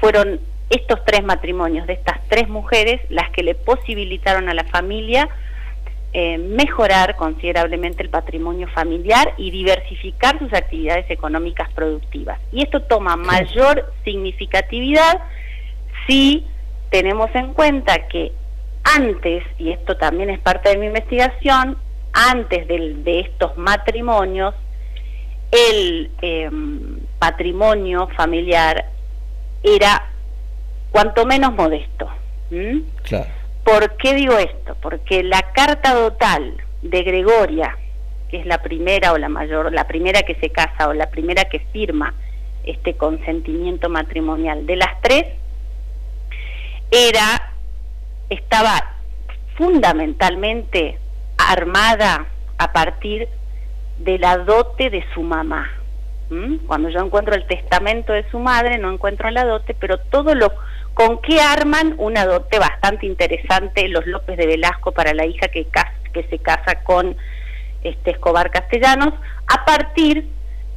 fueron 0.00 0.40
estos 0.70 1.04
tres 1.04 1.22
matrimonios 1.24 1.86
de 1.86 1.94
estas 1.94 2.20
tres 2.28 2.48
mujeres 2.48 3.00
las 3.10 3.30
que 3.30 3.42
le 3.42 3.54
posibilitaron 3.54 4.48
a 4.48 4.54
la 4.54 4.64
familia 4.64 5.28
eh, 6.14 6.38
mejorar 6.38 7.16
considerablemente 7.16 8.02
el 8.02 8.08
patrimonio 8.08 8.66
familiar 8.68 9.34
y 9.36 9.50
diversificar 9.50 10.38
sus 10.38 10.52
actividades 10.54 11.10
económicas 11.10 11.70
productivas. 11.74 12.38
Y 12.50 12.62
esto 12.62 12.82
toma 12.82 13.16
mayor 13.16 13.92
significatividad 14.04 15.20
si 16.06 16.46
tenemos 16.90 17.28
en 17.34 17.52
cuenta 17.52 18.08
que 18.08 18.32
antes, 18.84 19.44
y 19.58 19.70
esto 19.70 19.96
también 19.98 20.30
es 20.30 20.38
parte 20.38 20.70
de 20.70 20.78
mi 20.78 20.86
investigación, 20.86 21.76
antes 22.12 22.66
de, 22.66 23.20
estos 23.20 23.56
matrimonios, 23.58 24.54
el 25.50 26.10
em, 26.22 27.00
patrimonio 27.18 28.08
familiar 28.16 28.86
era 29.62 30.08
cuanto 30.90 31.26
menos 31.26 31.52
modesto. 31.52 32.08
Claro. 33.02 33.37
¿Por 33.70 33.96
qué 33.96 34.14
digo 34.14 34.38
esto? 34.38 34.76
Porque 34.80 35.22
la 35.22 35.52
carta 35.52 35.94
dotal 35.94 36.56
de 36.82 37.02
Gregoria 37.02 37.76
que 38.28 38.38
es 38.40 38.46
la 38.46 38.58
primera 38.62 39.12
o 39.12 39.18
la 39.18 39.28
mayor, 39.28 39.72
la 39.72 39.86
primera 39.86 40.22
que 40.22 40.34
se 40.36 40.50
casa 40.50 40.88
o 40.88 40.94
la 40.94 41.10
primera 41.10 41.46
que 41.46 41.60
firma 41.72 42.14
este 42.64 42.94
consentimiento 42.94 43.88
matrimonial. 43.88 44.66
De 44.66 44.76
las 44.76 45.00
tres, 45.00 45.24
era, 46.90 47.54
estaba 48.28 48.96
fundamentalmente 49.56 50.98
armada 51.38 52.26
a 52.58 52.72
partir 52.72 53.28
de 53.98 54.18
la 54.18 54.38
dote 54.38 54.90
de 54.90 55.04
su 55.14 55.22
mamá. 55.22 55.70
Cuando 56.66 56.90
yo 56.90 57.00
encuentro 57.00 57.34
el 57.34 57.46
testamento 57.46 58.12
de 58.12 58.28
su 58.30 58.38
madre, 58.38 58.76
no 58.76 58.92
encuentro 58.92 59.30
la 59.30 59.46
dote, 59.46 59.72
pero 59.72 59.96
todo 59.96 60.34
lo 60.34 60.52
con 60.98 61.18
qué 61.18 61.40
arman 61.40 61.94
una 61.98 62.26
dote 62.26 62.58
bastante 62.58 63.06
interesante 63.06 63.86
los 63.86 64.04
López 64.08 64.36
de 64.36 64.48
Velasco 64.48 64.90
para 64.90 65.14
la 65.14 65.26
hija 65.26 65.46
que, 65.46 65.64
que 66.12 66.24
se 66.24 66.40
casa 66.40 66.82
con 66.82 67.16
este 67.84 68.10
Escobar 68.10 68.50
Castellanos, 68.50 69.14
a 69.46 69.64
partir 69.64 70.26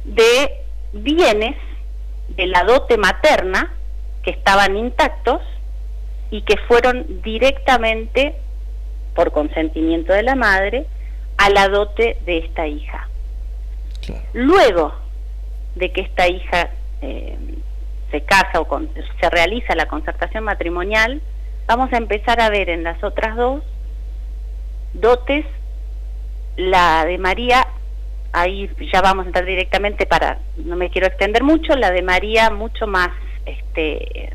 de 0.04 0.60
bienes 0.92 1.56
de 2.36 2.46
la 2.46 2.62
dote 2.62 2.98
materna 2.98 3.74
que 4.22 4.30
estaban 4.30 4.76
intactos 4.76 5.40
y 6.30 6.42
que 6.42 6.56
fueron 6.68 7.20
directamente, 7.22 8.36
por 9.16 9.32
consentimiento 9.32 10.12
de 10.12 10.22
la 10.22 10.36
madre, 10.36 10.86
a 11.36 11.50
la 11.50 11.66
dote 11.66 12.16
de 12.24 12.38
esta 12.38 12.68
hija. 12.68 13.08
Luego 14.34 14.94
de 15.74 15.90
que 15.90 16.02
esta 16.02 16.28
hija 16.28 16.70
eh, 17.00 17.36
se 18.12 18.20
casa 18.20 18.60
o 18.60 18.80
se 19.20 19.30
realiza 19.30 19.74
la 19.74 19.86
concertación 19.86 20.44
matrimonial, 20.44 21.20
vamos 21.66 21.92
a 21.92 21.96
empezar 21.96 22.40
a 22.40 22.50
ver 22.50 22.70
en 22.70 22.84
las 22.84 23.02
otras 23.02 23.36
dos 23.36 23.64
dotes, 24.94 25.44
la 26.56 27.04
de 27.04 27.18
María 27.18 27.66
ahí 28.32 28.70
ya 28.92 29.00
vamos 29.00 29.24
a 29.24 29.28
entrar 29.28 29.44
directamente 29.44 30.06
para, 30.06 30.38
no 30.56 30.76
me 30.76 30.90
quiero 30.90 31.06
extender 31.06 31.42
mucho, 31.42 31.74
la 31.76 31.90
de 31.90 32.02
María 32.02 32.50
mucho 32.50 32.86
más 32.86 33.10
este, 33.46 34.30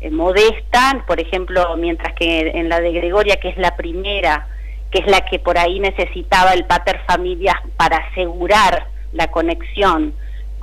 eh, 0.00 0.10
modesta, 0.10 1.04
por 1.06 1.20
ejemplo, 1.20 1.76
mientras 1.76 2.14
que 2.14 2.52
en 2.54 2.68
la 2.68 2.80
de 2.80 2.92
Gregoria, 2.92 3.36
que 3.36 3.48
es 3.48 3.56
la 3.56 3.76
primera, 3.76 4.48
que 4.90 5.00
es 5.00 5.06
la 5.06 5.22
que 5.22 5.38
por 5.38 5.58
ahí 5.58 5.80
necesitaba 5.80 6.52
el 6.52 6.64
pater 6.66 7.00
familias 7.06 7.56
para 7.76 7.96
asegurar 7.96 8.86
la 9.12 9.28
conexión 9.28 10.14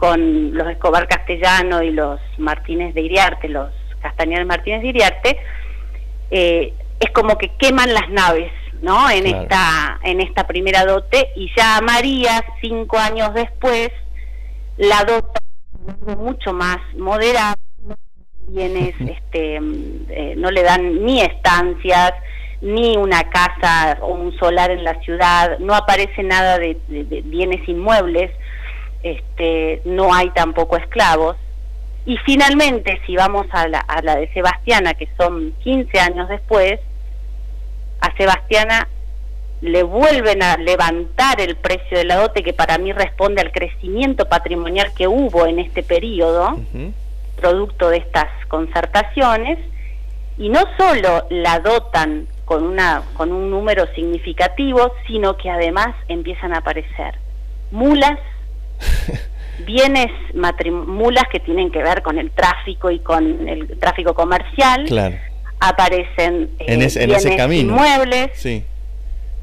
con 0.01 0.57
los 0.57 0.67
Escobar 0.67 1.07
Castellano 1.07 1.83
y 1.83 1.91
los 1.91 2.19
Martínez 2.39 2.95
de 2.95 3.01
Iriarte, 3.01 3.47
los 3.47 3.71
Castañares 4.01 4.47
Martínez 4.47 4.81
de 4.81 4.87
Iriarte, 4.87 5.37
eh, 6.31 6.73
es 6.99 7.11
como 7.11 7.37
que 7.37 7.55
queman 7.59 7.93
las 7.93 8.09
naves 8.09 8.51
¿no? 8.81 9.11
En 9.11 9.27
esta 9.27 9.99
en 10.03 10.21
esta 10.21 10.47
primera 10.47 10.85
dote 10.85 11.29
y 11.35 11.51
ya 11.55 11.77
a 11.77 11.81
María 11.81 12.43
cinco 12.61 12.97
años 12.97 13.31
después 13.35 13.91
la 14.77 15.03
dota 15.03 15.39
mucho 16.17 16.51
más 16.51 16.77
moderada 16.97 17.53
bienes 18.47 18.95
este 18.99 19.59
eh, 20.09 20.33
no 20.35 20.49
le 20.49 20.63
dan 20.63 21.05
ni 21.05 21.21
estancias 21.21 22.13
ni 22.61 22.97
una 22.97 23.23
casa 23.29 23.99
o 24.01 24.13
un 24.13 24.35
solar 24.39 24.71
en 24.71 24.83
la 24.83 24.99
ciudad 25.01 25.59
no 25.59 25.75
aparece 25.75 26.23
nada 26.23 26.57
de, 26.57 26.75
bienes 27.25 27.67
inmuebles 27.69 28.31
este 29.03 29.81
no 29.85 30.13
hay 30.13 30.29
tampoco 30.31 30.77
esclavos. 30.77 31.37
Y 32.05 32.17
finalmente 32.17 32.99
si 33.05 33.15
vamos 33.15 33.45
a 33.51 33.67
la, 33.67 33.79
a 33.79 34.01
la 34.01 34.15
de 34.15 34.31
Sebastiana 34.33 34.93
que 34.95 35.07
son 35.17 35.53
15 35.63 35.99
años 35.99 36.29
después 36.29 36.79
a 38.01 38.15
Sebastiana 38.17 38.87
le 39.61 39.83
vuelven 39.83 40.41
a 40.41 40.57
levantar 40.57 41.39
el 41.39 41.55
precio 41.55 41.97
de 41.97 42.03
la 42.03 42.17
dote, 42.17 42.43
que 42.43 42.53
para 42.53 42.79
mí 42.79 42.91
responde 42.91 43.41
al 43.41 43.51
crecimiento 43.51 44.27
patrimonial 44.27 44.91
que 44.95 45.07
hubo 45.07 45.45
en 45.45 45.59
este 45.59 45.83
periodo, 45.83 46.57
producto 47.39 47.89
de 47.89 47.97
estas 47.97 48.27
concertaciones, 48.47 49.59
y 50.37 50.49
no 50.49 50.61
solo 50.77 51.27
la 51.29 51.59
dotan 51.59 52.27
con, 52.45 52.63
una, 52.63 53.03
con 53.13 53.31
un 53.31 53.51
número 53.51 53.85
significativo, 53.93 54.93
sino 55.05 55.37
que 55.37 55.51
además 55.51 55.95
empiezan 56.07 56.53
a 56.53 56.57
aparecer 56.57 57.19
mulas, 57.69 58.17
bienes 59.65 60.09
mulas 60.71 61.25
que 61.31 61.39
tienen 61.39 61.71
que 61.71 61.83
ver 61.83 62.01
con 62.01 62.17
el 62.17 62.31
tráfico 62.31 62.89
y 62.89 62.99
con 62.99 63.47
el 63.47 63.77
tráfico 63.79 64.13
comercial, 64.13 64.85
claro 64.85 65.17
aparecen 65.61 66.49
en, 66.59 66.81
ese 66.81 67.37
camino. 67.37 67.73
inmuebles. 67.73 68.31
Sí. 68.33 68.65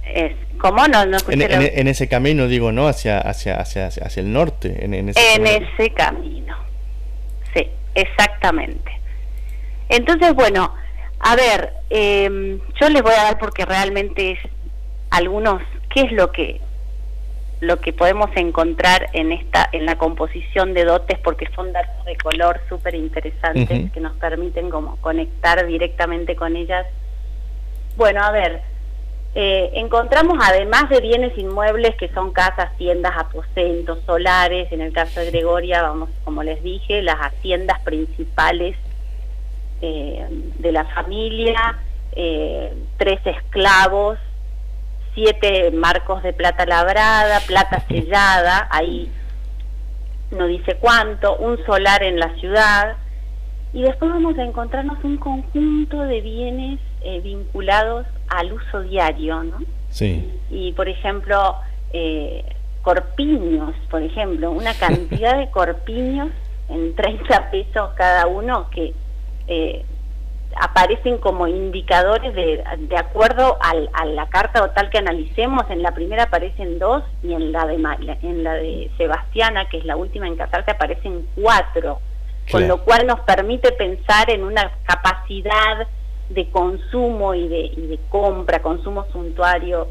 Es, 0.05 0.33
¿Cómo 0.59 0.89
no? 0.89 1.07
no 1.07 1.17
en, 1.29 1.87
ese 1.87 2.09
camino, 2.09 2.49
digo, 2.49 2.73
¿no? 2.73 2.89
Hacia, 2.89 3.21
hacia, 3.21 3.61
hacia, 3.61 3.87
hacia 3.87 4.21
el 4.21 4.33
norte. 4.33 4.85
En, 4.85 5.09
ese, 5.09 5.35
en 5.35 5.47
ese 5.47 5.91
camino. 5.91 6.57
Sí, 7.55 7.69
exactamente. 7.95 8.91
Entonces, 9.89 10.35
bueno, 10.35 10.75
a 11.21 11.37
ver, 11.37 11.75
eh, 11.91 12.59
yo 12.81 12.89
les 12.89 13.03
voy 13.03 13.13
a 13.13 13.23
dar 13.23 13.39
porque 13.39 13.65
realmente 13.65 14.33
es 14.33 14.39
algunos, 15.11 15.63
¿qué 15.95 16.01
es 16.01 16.13
lo 16.13 16.33
que 16.33 16.61
lo 17.61 17.81
que 17.81 17.93
podemos 17.93 18.31
encontrar 18.37 19.09
en 19.13 19.33
esta 19.33 19.69
en 19.73 19.85
la 19.85 19.99
composición 19.99 20.75
de 20.75 20.85
dotes 20.85 21.19
porque 21.19 21.49
son 21.55 21.73
datos 21.73 22.05
de 22.05 22.17
color 22.17 22.61
súper 22.69 22.95
interesantes 22.95 23.91
que 23.91 24.01
nos 24.01 24.13
permiten 24.17 24.71
como 24.71 24.97
conectar 24.99 25.67
directamente 25.67 26.37
con 26.37 26.55
ellas. 26.55 26.87
Bueno, 27.97 28.23
a 28.23 28.31
ver, 28.31 28.63
eh, 29.35 29.71
encontramos 29.75 30.39
además 30.41 30.89
de 30.89 31.01
bienes 31.01 31.37
inmuebles 31.37 31.97
que 31.97 32.09
son 32.09 32.33
casas, 32.33 32.77
tiendas, 32.77 33.13
aposentos, 33.17 33.99
solares, 34.07 34.71
en 34.73 34.81
el 34.81 34.93
caso 34.93 35.21
de 35.21 35.31
Gregoria, 35.31 35.83
vamos, 35.83 36.11
como 36.25 36.43
les 36.43 36.63
dije, 36.63 37.03
las 37.03 37.17
haciendas 37.17 37.81
principales 37.81 38.77
eh, 39.83 40.27
de 40.59 40.73
la 40.73 40.85
familia, 40.87 41.79
eh, 42.13 42.73
tres 42.97 43.21
esclavos, 43.25 44.19
siete 45.19 45.73
marcos 45.73 46.23
de 46.23 46.33
plata 46.33 46.65
labrada, 46.65 47.41
plata 47.41 47.81
sellada, 47.89 48.69
ahí 48.71 49.11
no 50.31 50.47
dice 50.47 50.77
cuánto, 50.77 51.37
un 51.37 51.59
solar 51.65 52.03
en 52.03 52.21
la 52.21 52.35
ciudad, 52.37 52.97
y 53.73 53.83
después 53.83 54.11
vamos 54.11 54.39
a 54.39 54.45
encontrarnos 54.45 55.03
un 55.03 55.17
conjunto 55.17 56.01
de 56.03 56.21
bienes 56.21 56.81
eh, 57.03 57.21
vinculados 57.21 58.07
al 58.29 58.53
uso 58.53 58.83
diario, 58.83 59.43
¿no? 59.43 59.59
Sí. 59.91 60.31
Y 60.51 60.73
por 60.73 60.89
ejemplo, 60.89 61.57
eh, 61.93 62.45
corpiños, 62.83 63.75
por 63.91 64.03
ejemplo, 64.03 64.51
una 64.53 64.75
cantidad 64.75 65.37
de 65.37 65.51
corpiños 65.51 66.29
en 66.69 66.95
30 66.95 67.51
pesos 67.51 67.91
cada 67.97 68.27
uno 68.27 68.69
que 68.71 68.95
eh, 69.49 69.85
aparecen 70.61 71.19
como 71.19 71.47
indicadores 71.47 72.35
de, 72.35 72.65
de 72.79 72.97
acuerdo 72.97 73.59
al, 73.61 73.91
a 73.93 74.05
la 74.05 74.27
carta 74.29 74.63
o 74.63 74.71
tal 74.71 74.91
que 74.91 74.99
analicemos. 74.99 75.65
En 75.71 75.83
la 75.83 75.93
primera 75.93 76.25
aparecen 76.25 76.79
dos 76.79 77.05
y 77.23 77.33
en 77.33 77.53
la 77.53 77.67
de, 77.67 77.75
en 78.23 78.45
la 78.45 78.55
de 78.55 78.91
Sebastiana, 78.97 79.69
que 79.69 79.79
es 79.79 79.85
la 79.85 79.97
última 79.97 80.27
en 80.27 80.37
casarse, 80.37 80.71
aparecen 80.71 81.27
cuatro. 81.35 82.01
Con 82.51 82.67
lo 82.67 82.83
cual 82.83 83.07
nos 83.07 83.21
permite 83.21 83.73
pensar 83.73 84.31
en 84.31 84.43
una 84.43 84.73
capacidad 84.85 85.87
de 86.31 86.49
consumo 86.51 87.35
y 87.35 87.47
de, 87.47 87.61
y 87.61 87.87
de 87.89 87.99
compra, 88.09 88.63
consumo 88.63 89.07
suntuario. 89.13 89.89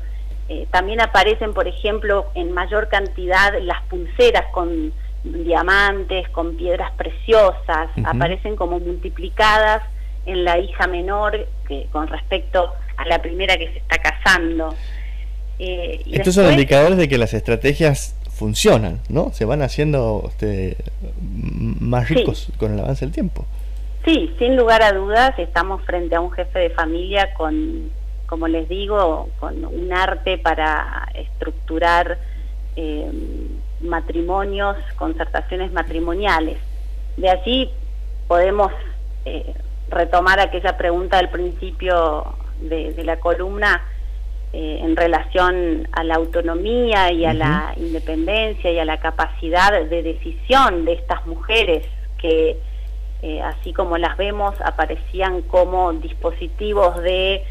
Eh, 0.50 0.68
también 0.72 1.00
aparecen, 1.02 1.54
por 1.54 1.68
ejemplo, 1.68 2.28
en 2.34 2.52
mayor 2.54 2.88
cantidad 2.88 3.54
las 3.62 3.84
pulseras 3.84 4.46
con 4.54 4.92
diamantes, 5.24 6.30
con 6.30 6.56
piedras 6.56 6.92
preciosas, 6.94 7.90
aparecen 8.04 8.56
como 8.56 8.80
multiplicadas 8.80 9.84
en 10.28 10.44
la 10.44 10.60
hija 10.60 10.86
menor 10.88 11.48
que 11.68 11.88
con 11.92 12.08
respecto 12.08 12.72
a 12.98 13.06
la 13.06 13.22
primera 13.22 13.58
que 13.58 13.68
se 13.72 13.78
está 13.80 13.98
casando. 13.98 14.76
Eh, 15.58 16.02
Estos 16.12 16.36
son 16.36 16.52
indicadores 16.52 16.98
de 16.98 17.08
que 17.08 17.18
las 17.18 17.34
estrategias 17.34 18.16
funcionan, 18.38 19.00
¿no? 19.10 19.32
Se 19.34 19.46
van 19.46 19.64
haciendo 19.64 20.26
este, 20.30 20.78
más 21.80 22.08
ricos 22.10 22.50
con 22.58 22.74
el 22.74 22.80
avance 22.80 23.06
del 23.06 23.14
tiempo. 23.14 23.46
Sí, 24.06 24.34
sin 24.38 24.56
lugar 24.56 24.84
a 24.84 24.94
dudas, 24.94 25.38
estamos 25.40 25.82
frente 25.84 26.16
a 26.16 26.22
un 26.22 26.32
jefe 26.32 26.60
de 26.60 26.70
familia 26.70 27.34
con, 27.34 27.90
como 28.28 28.48
les 28.48 28.70
digo, 28.70 29.30
con 29.40 29.66
un 29.66 29.92
arte 29.92 30.38
para 30.38 31.10
estructurar 31.16 32.20
eh, 32.76 33.12
matrimonios, 33.82 34.78
concertaciones 34.96 35.72
matrimoniales. 35.72 36.58
De 37.18 37.30
allí 37.30 37.72
podemos 38.28 38.72
eh, 39.26 39.54
retomar 39.90 40.40
aquella 40.40 40.78
pregunta 40.78 41.18
del 41.18 41.30
principio 41.30 42.36
de, 42.60 42.94
la 43.04 43.20
columna 43.20 43.84
eh, 44.54 44.80
en 44.82 44.96
relación 44.96 45.88
a 45.92 46.04
la 46.04 46.16
autonomía 46.16 47.12
y 47.12 47.26
a 47.26 47.34
la 47.34 47.74
independencia 47.78 48.72
y 48.72 48.80
a 48.80 48.86
la 48.86 49.00
capacidad 49.00 49.72
de 49.72 50.04
decisión 50.04 50.86
de 50.86 50.94
estas 50.94 51.26
mujeres 51.26 51.86
que 52.18 52.58
eh, 53.22 53.42
así 53.42 53.74
como 53.74 53.98
las 53.98 54.16
vemos 54.18 54.56
aparecían 54.62 55.42
como 55.44 55.92
dispositivos 55.94 57.02
de 57.02 57.44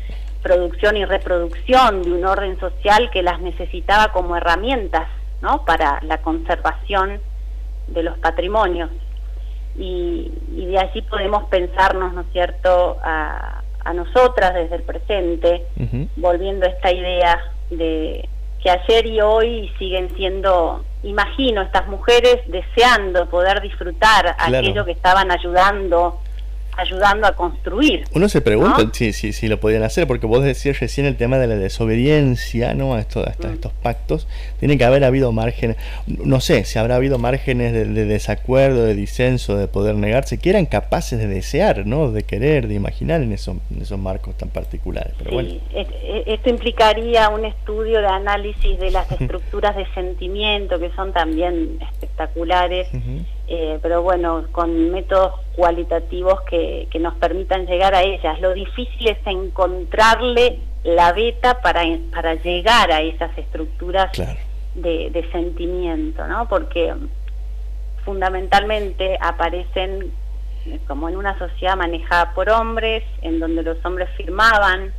producción 0.42 0.96
y 0.96 1.04
reproducción 1.04 2.02
de 2.02 2.12
un 2.12 2.24
orden 2.24 2.58
social 2.60 3.10
que 3.10 3.22
las 3.22 3.40
necesitaba 3.40 4.12
como 4.12 4.36
herramientas 4.36 5.08
¿no? 5.42 5.64
para 5.64 6.00
la 6.02 6.18
conservación 6.22 7.20
de 7.88 8.02
los 8.04 8.16
patrimonios. 8.18 8.90
Y, 9.78 10.32
de 10.48 10.78
allí 10.78 11.02
podemos 11.02 11.44
pensarnos, 11.44 12.12
¿no 12.12 12.22
es 12.22 12.26
cierto?, 12.32 12.98
a, 13.02 13.62
nosotras 13.94 14.52
desde 14.52 14.74
el 14.74 14.82
presente, 14.82 15.62
volviendo 16.16 16.66
a 16.66 16.70
esta 16.70 16.90
idea 16.90 17.40
de 17.70 18.28
que 18.60 18.68
ayer 18.68 19.06
y 19.06 19.20
hoy 19.20 19.72
siguen 19.78 20.12
siendo, 20.16 20.84
imagino, 21.04 21.62
estas 21.62 21.86
mujeres 21.86 22.38
deseando 22.48 23.30
poder 23.30 23.60
disfrutar 23.60 24.34
aquello 24.40 24.84
que 24.84 24.90
estaban 24.90 25.30
ayudando 25.30 26.18
ayudando 26.76 27.26
a 27.26 27.32
construir. 27.32 28.04
Uno 28.14 28.28
se 28.28 28.40
pregunta 28.40 28.88
si, 28.92 29.12
si, 29.12 29.32
si, 29.32 29.48
lo 29.48 29.58
podían 29.60 29.82
hacer, 29.82 30.06
porque 30.06 30.26
vos 30.26 30.44
decías 30.44 30.78
recién 30.80 31.06
el 31.06 31.16
tema 31.16 31.38
de 31.38 31.46
la 31.46 31.56
desobediencia, 31.56 32.74
¿no? 32.74 32.94
A, 32.94 33.00
esto, 33.00 33.20
mm. 33.20 33.46
estos 33.52 33.72
pactos. 33.72 34.28
Tiene 34.58 34.78
que 34.78 34.84
haber 34.84 35.04
habido 35.04 35.32
márgenes, 35.32 35.76
no 36.06 36.40
sé, 36.40 36.64
si 36.64 36.78
habrá 36.78 36.96
habido 36.96 37.18
márgenes 37.18 37.72
de, 37.72 37.86
desacuerdo, 38.04 38.84
de 38.84 38.94
disenso, 38.94 39.56
de 39.56 39.68
poder 39.68 39.94
negarse, 39.94 40.38
que 40.38 40.50
eran 40.50 40.66
capaces 40.66 41.18
de 41.18 41.26
desear, 41.26 41.86
¿no? 41.86 42.10
De 42.10 42.24
querer, 42.24 42.68
de 42.68 42.74
imaginar 42.74 43.22
en 43.22 43.32
esos, 43.32 43.56
en 43.70 43.82
esos 43.82 43.98
marcos 43.98 44.36
tan 44.36 44.50
particulares. 44.50 45.14
Pero 45.18 45.32
bueno. 45.32 45.50
esto 46.26 46.50
implicaría 46.50 47.28
un 47.28 47.44
estudio 47.44 48.00
de 48.00 48.08
análisis 48.08 48.78
de 48.78 48.90
las 48.90 49.10
estructuras 49.10 49.76
de 49.76 49.86
sentimiento, 49.94 50.78
que 50.78 50.90
son 50.92 51.12
también 51.12 51.78
espectaculares. 51.80 52.88
Eh, 53.48 53.78
pero 53.80 54.02
bueno, 54.02 54.46
con 54.50 54.90
métodos 54.90 55.34
cualitativos 55.54 56.40
que, 56.42 56.88
que, 56.90 56.98
nos 56.98 57.14
permitan 57.14 57.66
llegar 57.66 57.94
a 57.94 58.02
ellas. 58.02 58.40
Lo 58.40 58.52
difícil 58.52 59.08
es 59.08 59.18
encontrarle 59.24 60.58
la 60.82 61.12
beta 61.12 61.60
para, 61.60 61.82
para 62.12 62.34
llegar 62.34 62.90
a 62.90 63.02
esas 63.02 63.36
estructuras 63.38 64.10
de, 64.74 65.10
de, 65.10 65.30
sentimiento, 65.30 66.26
¿no? 66.26 66.48
Porque 66.48 66.92
fundamentalmente 68.04 69.16
aparecen 69.20 70.12
como 70.86 71.08
en 71.08 71.16
una 71.16 71.38
sociedad 71.38 71.76
manejada 71.76 72.32
por 72.34 72.50
hombres, 72.50 73.04
en 73.22 73.38
donde 73.38 73.62
los 73.62 73.84
hombres 73.84 74.08
firmaban, 74.16 74.92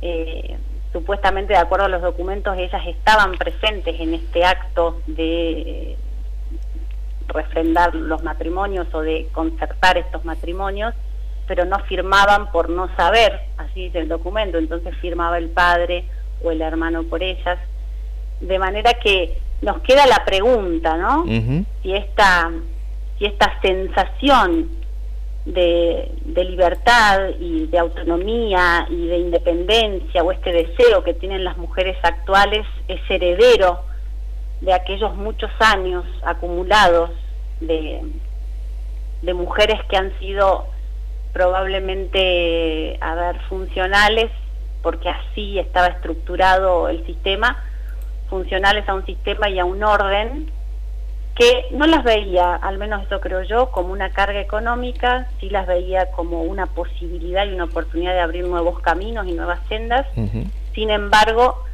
eh, 0.00 0.56
supuestamente 0.92 1.52
de 1.54 1.58
acuerdo 1.58 1.86
a 1.86 1.88
los 1.88 2.02
documentos 2.02 2.56
ellas 2.58 2.82
estaban 2.86 3.32
presentes 3.32 3.98
en 4.00 4.14
este 4.14 4.44
acto 4.44 5.00
de 5.06 5.96
refrendar 7.32 7.94
los 7.94 8.22
matrimonios 8.22 8.86
o 8.94 9.00
de 9.00 9.28
concertar 9.32 9.98
estos 9.98 10.24
matrimonios, 10.24 10.94
pero 11.46 11.64
no 11.64 11.78
firmaban 11.80 12.50
por 12.52 12.70
no 12.70 12.94
saber, 12.96 13.40
así 13.58 13.84
dice 13.84 13.98
el 13.98 14.08
documento, 14.08 14.58
entonces 14.58 14.96
firmaba 14.96 15.38
el 15.38 15.48
padre 15.50 16.04
o 16.42 16.50
el 16.50 16.62
hermano 16.62 17.02
por 17.04 17.22
ellas, 17.22 17.58
de 18.40 18.58
manera 18.58 18.94
que 18.94 19.38
nos 19.60 19.80
queda 19.82 20.06
la 20.06 20.24
pregunta, 20.24 20.96
¿no? 20.96 21.24
Si 21.82 21.94
esta 21.94 22.50
si 23.18 23.26
esta 23.26 23.60
sensación 23.60 24.70
de, 25.44 26.10
de, 26.24 26.44
libertad 26.44 27.30
y 27.38 27.66
de 27.66 27.78
autonomía 27.78 28.86
y 28.90 29.06
de 29.06 29.18
independencia 29.18 30.22
o 30.22 30.32
este 30.32 30.52
deseo 30.52 31.04
que 31.04 31.14
tienen 31.14 31.44
las 31.44 31.56
mujeres 31.56 31.96
actuales 32.02 32.66
es 32.88 33.00
heredero 33.08 33.80
de 34.60 34.72
aquellos 34.72 35.14
muchos 35.16 35.50
años 35.60 36.04
acumulados 36.24 37.10
de, 37.66 38.02
de 39.22 39.34
mujeres 39.34 39.80
que 39.88 39.96
han 39.96 40.18
sido 40.18 40.66
probablemente, 41.32 42.98
a 43.00 43.14
ver, 43.14 43.40
funcionales, 43.48 44.30
porque 44.82 45.08
así 45.08 45.58
estaba 45.58 45.86
estructurado 45.88 46.88
el 46.88 47.04
sistema, 47.06 47.62
funcionales 48.28 48.88
a 48.88 48.94
un 48.94 49.06
sistema 49.06 49.48
y 49.48 49.58
a 49.58 49.64
un 49.64 49.82
orden, 49.82 50.50
que 51.34 51.66
no 51.70 51.86
las 51.86 52.04
veía, 52.04 52.54
al 52.56 52.76
menos 52.76 53.04
eso 53.06 53.20
creo 53.20 53.42
yo, 53.42 53.70
como 53.70 53.92
una 53.92 54.10
carga 54.10 54.40
económica, 54.40 55.28
sí 55.40 55.48
las 55.48 55.66
veía 55.66 56.10
como 56.10 56.42
una 56.42 56.66
posibilidad 56.66 57.46
y 57.46 57.54
una 57.54 57.64
oportunidad 57.64 58.12
de 58.12 58.20
abrir 58.20 58.46
nuevos 58.46 58.80
caminos 58.80 59.26
y 59.26 59.32
nuevas 59.32 59.60
sendas, 59.68 60.06
sin 60.74 60.90
embargo, 60.90 61.64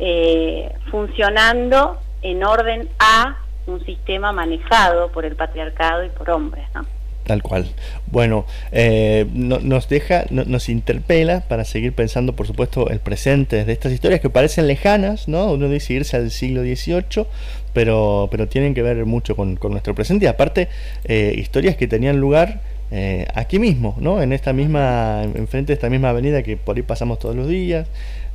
eh, 0.00 0.74
funcionando 0.90 2.00
en 2.22 2.42
orden 2.42 2.88
a 2.98 3.38
un 3.66 3.84
sistema 3.84 4.32
manejado 4.32 5.10
por 5.10 5.24
el 5.24 5.36
patriarcado 5.36 6.04
y 6.04 6.08
por 6.10 6.30
hombres, 6.30 6.66
¿no? 6.74 6.84
Tal 7.24 7.42
cual. 7.42 7.66
Bueno, 8.06 8.44
eh, 8.70 9.26
nos 9.32 9.88
deja, 9.88 10.26
nos 10.30 10.68
interpela 10.68 11.40
para 11.48 11.64
seguir 11.64 11.94
pensando, 11.94 12.36
por 12.36 12.46
supuesto, 12.46 12.90
el 12.90 13.00
presente 13.00 13.64
de 13.64 13.72
estas 13.72 13.92
historias 13.92 14.20
que 14.20 14.28
parecen 14.28 14.66
lejanas, 14.66 15.26
¿no? 15.26 15.52
Uno 15.52 15.68
dice 15.70 15.94
irse 15.94 16.18
al 16.18 16.30
siglo 16.30 16.62
XVIII, 16.62 17.26
pero, 17.72 18.28
pero 18.30 18.46
tienen 18.46 18.74
que 18.74 18.82
ver 18.82 19.06
mucho 19.06 19.36
con, 19.36 19.58
nuestro 19.70 19.94
presente 19.94 20.26
y 20.26 20.28
aparte, 20.28 20.68
eh, 21.04 21.34
historias 21.38 21.76
que 21.76 21.88
tenían 21.88 22.18
lugar 22.20 22.60
eh, 22.90 23.26
aquí 23.34 23.58
mismo, 23.58 23.96
¿no? 23.98 24.20
En 24.20 24.34
esta 24.34 24.52
misma, 24.52 25.22
enfrente 25.22 25.68
de 25.68 25.74
esta 25.74 25.88
misma 25.88 26.10
avenida 26.10 26.42
que 26.42 26.58
por 26.58 26.76
ahí 26.76 26.82
pasamos 26.82 27.18
todos 27.18 27.34
los 27.34 27.48
días, 27.48 27.88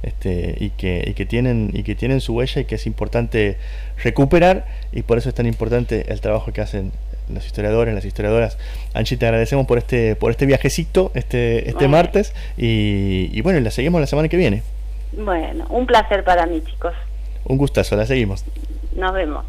este, 0.03 0.55
y, 0.59 0.69
que, 0.71 1.03
y, 1.07 1.13
que 1.13 1.25
tienen, 1.25 1.71
y 1.73 1.83
que 1.83 1.95
tienen 1.95 2.21
su 2.21 2.33
huella 2.33 2.61
y 2.61 2.65
que 2.65 2.75
es 2.75 2.85
importante 2.85 3.57
recuperar 4.03 4.65
y 4.91 5.03
por 5.03 5.17
eso 5.17 5.29
es 5.29 5.35
tan 5.35 5.45
importante 5.45 6.11
el 6.11 6.21
trabajo 6.21 6.51
que 6.53 6.61
hacen 6.61 6.91
los 7.31 7.45
historiadores, 7.45 7.93
las 7.93 8.05
historiadoras. 8.05 8.57
Anchi, 8.93 9.17
te 9.17 9.25
agradecemos 9.25 9.67
por 9.67 9.77
este, 9.77 10.15
por 10.15 10.31
este 10.31 10.45
viajecito 10.45 11.11
este, 11.13 11.69
este 11.69 11.87
martes 11.87 12.33
y, 12.57 13.29
y 13.31 13.41
bueno, 13.41 13.59
la 13.59 13.71
seguimos 13.71 14.01
la 14.01 14.07
semana 14.07 14.29
que 14.29 14.37
viene. 14.37 14.63
Bueno, 15.11 15.65
un 15.69 15.85
placer 15.85 16.23
para 16.23 16.45
mí, 16.45 16.61
chicos. 16.65 16.93
Un 17.45 17.57
gustazo, 17.57 17.95
la 17.95 18.05
seguimos. 18.05 18.45
Nos 18.95 19.13
vemos. 19.13 19.45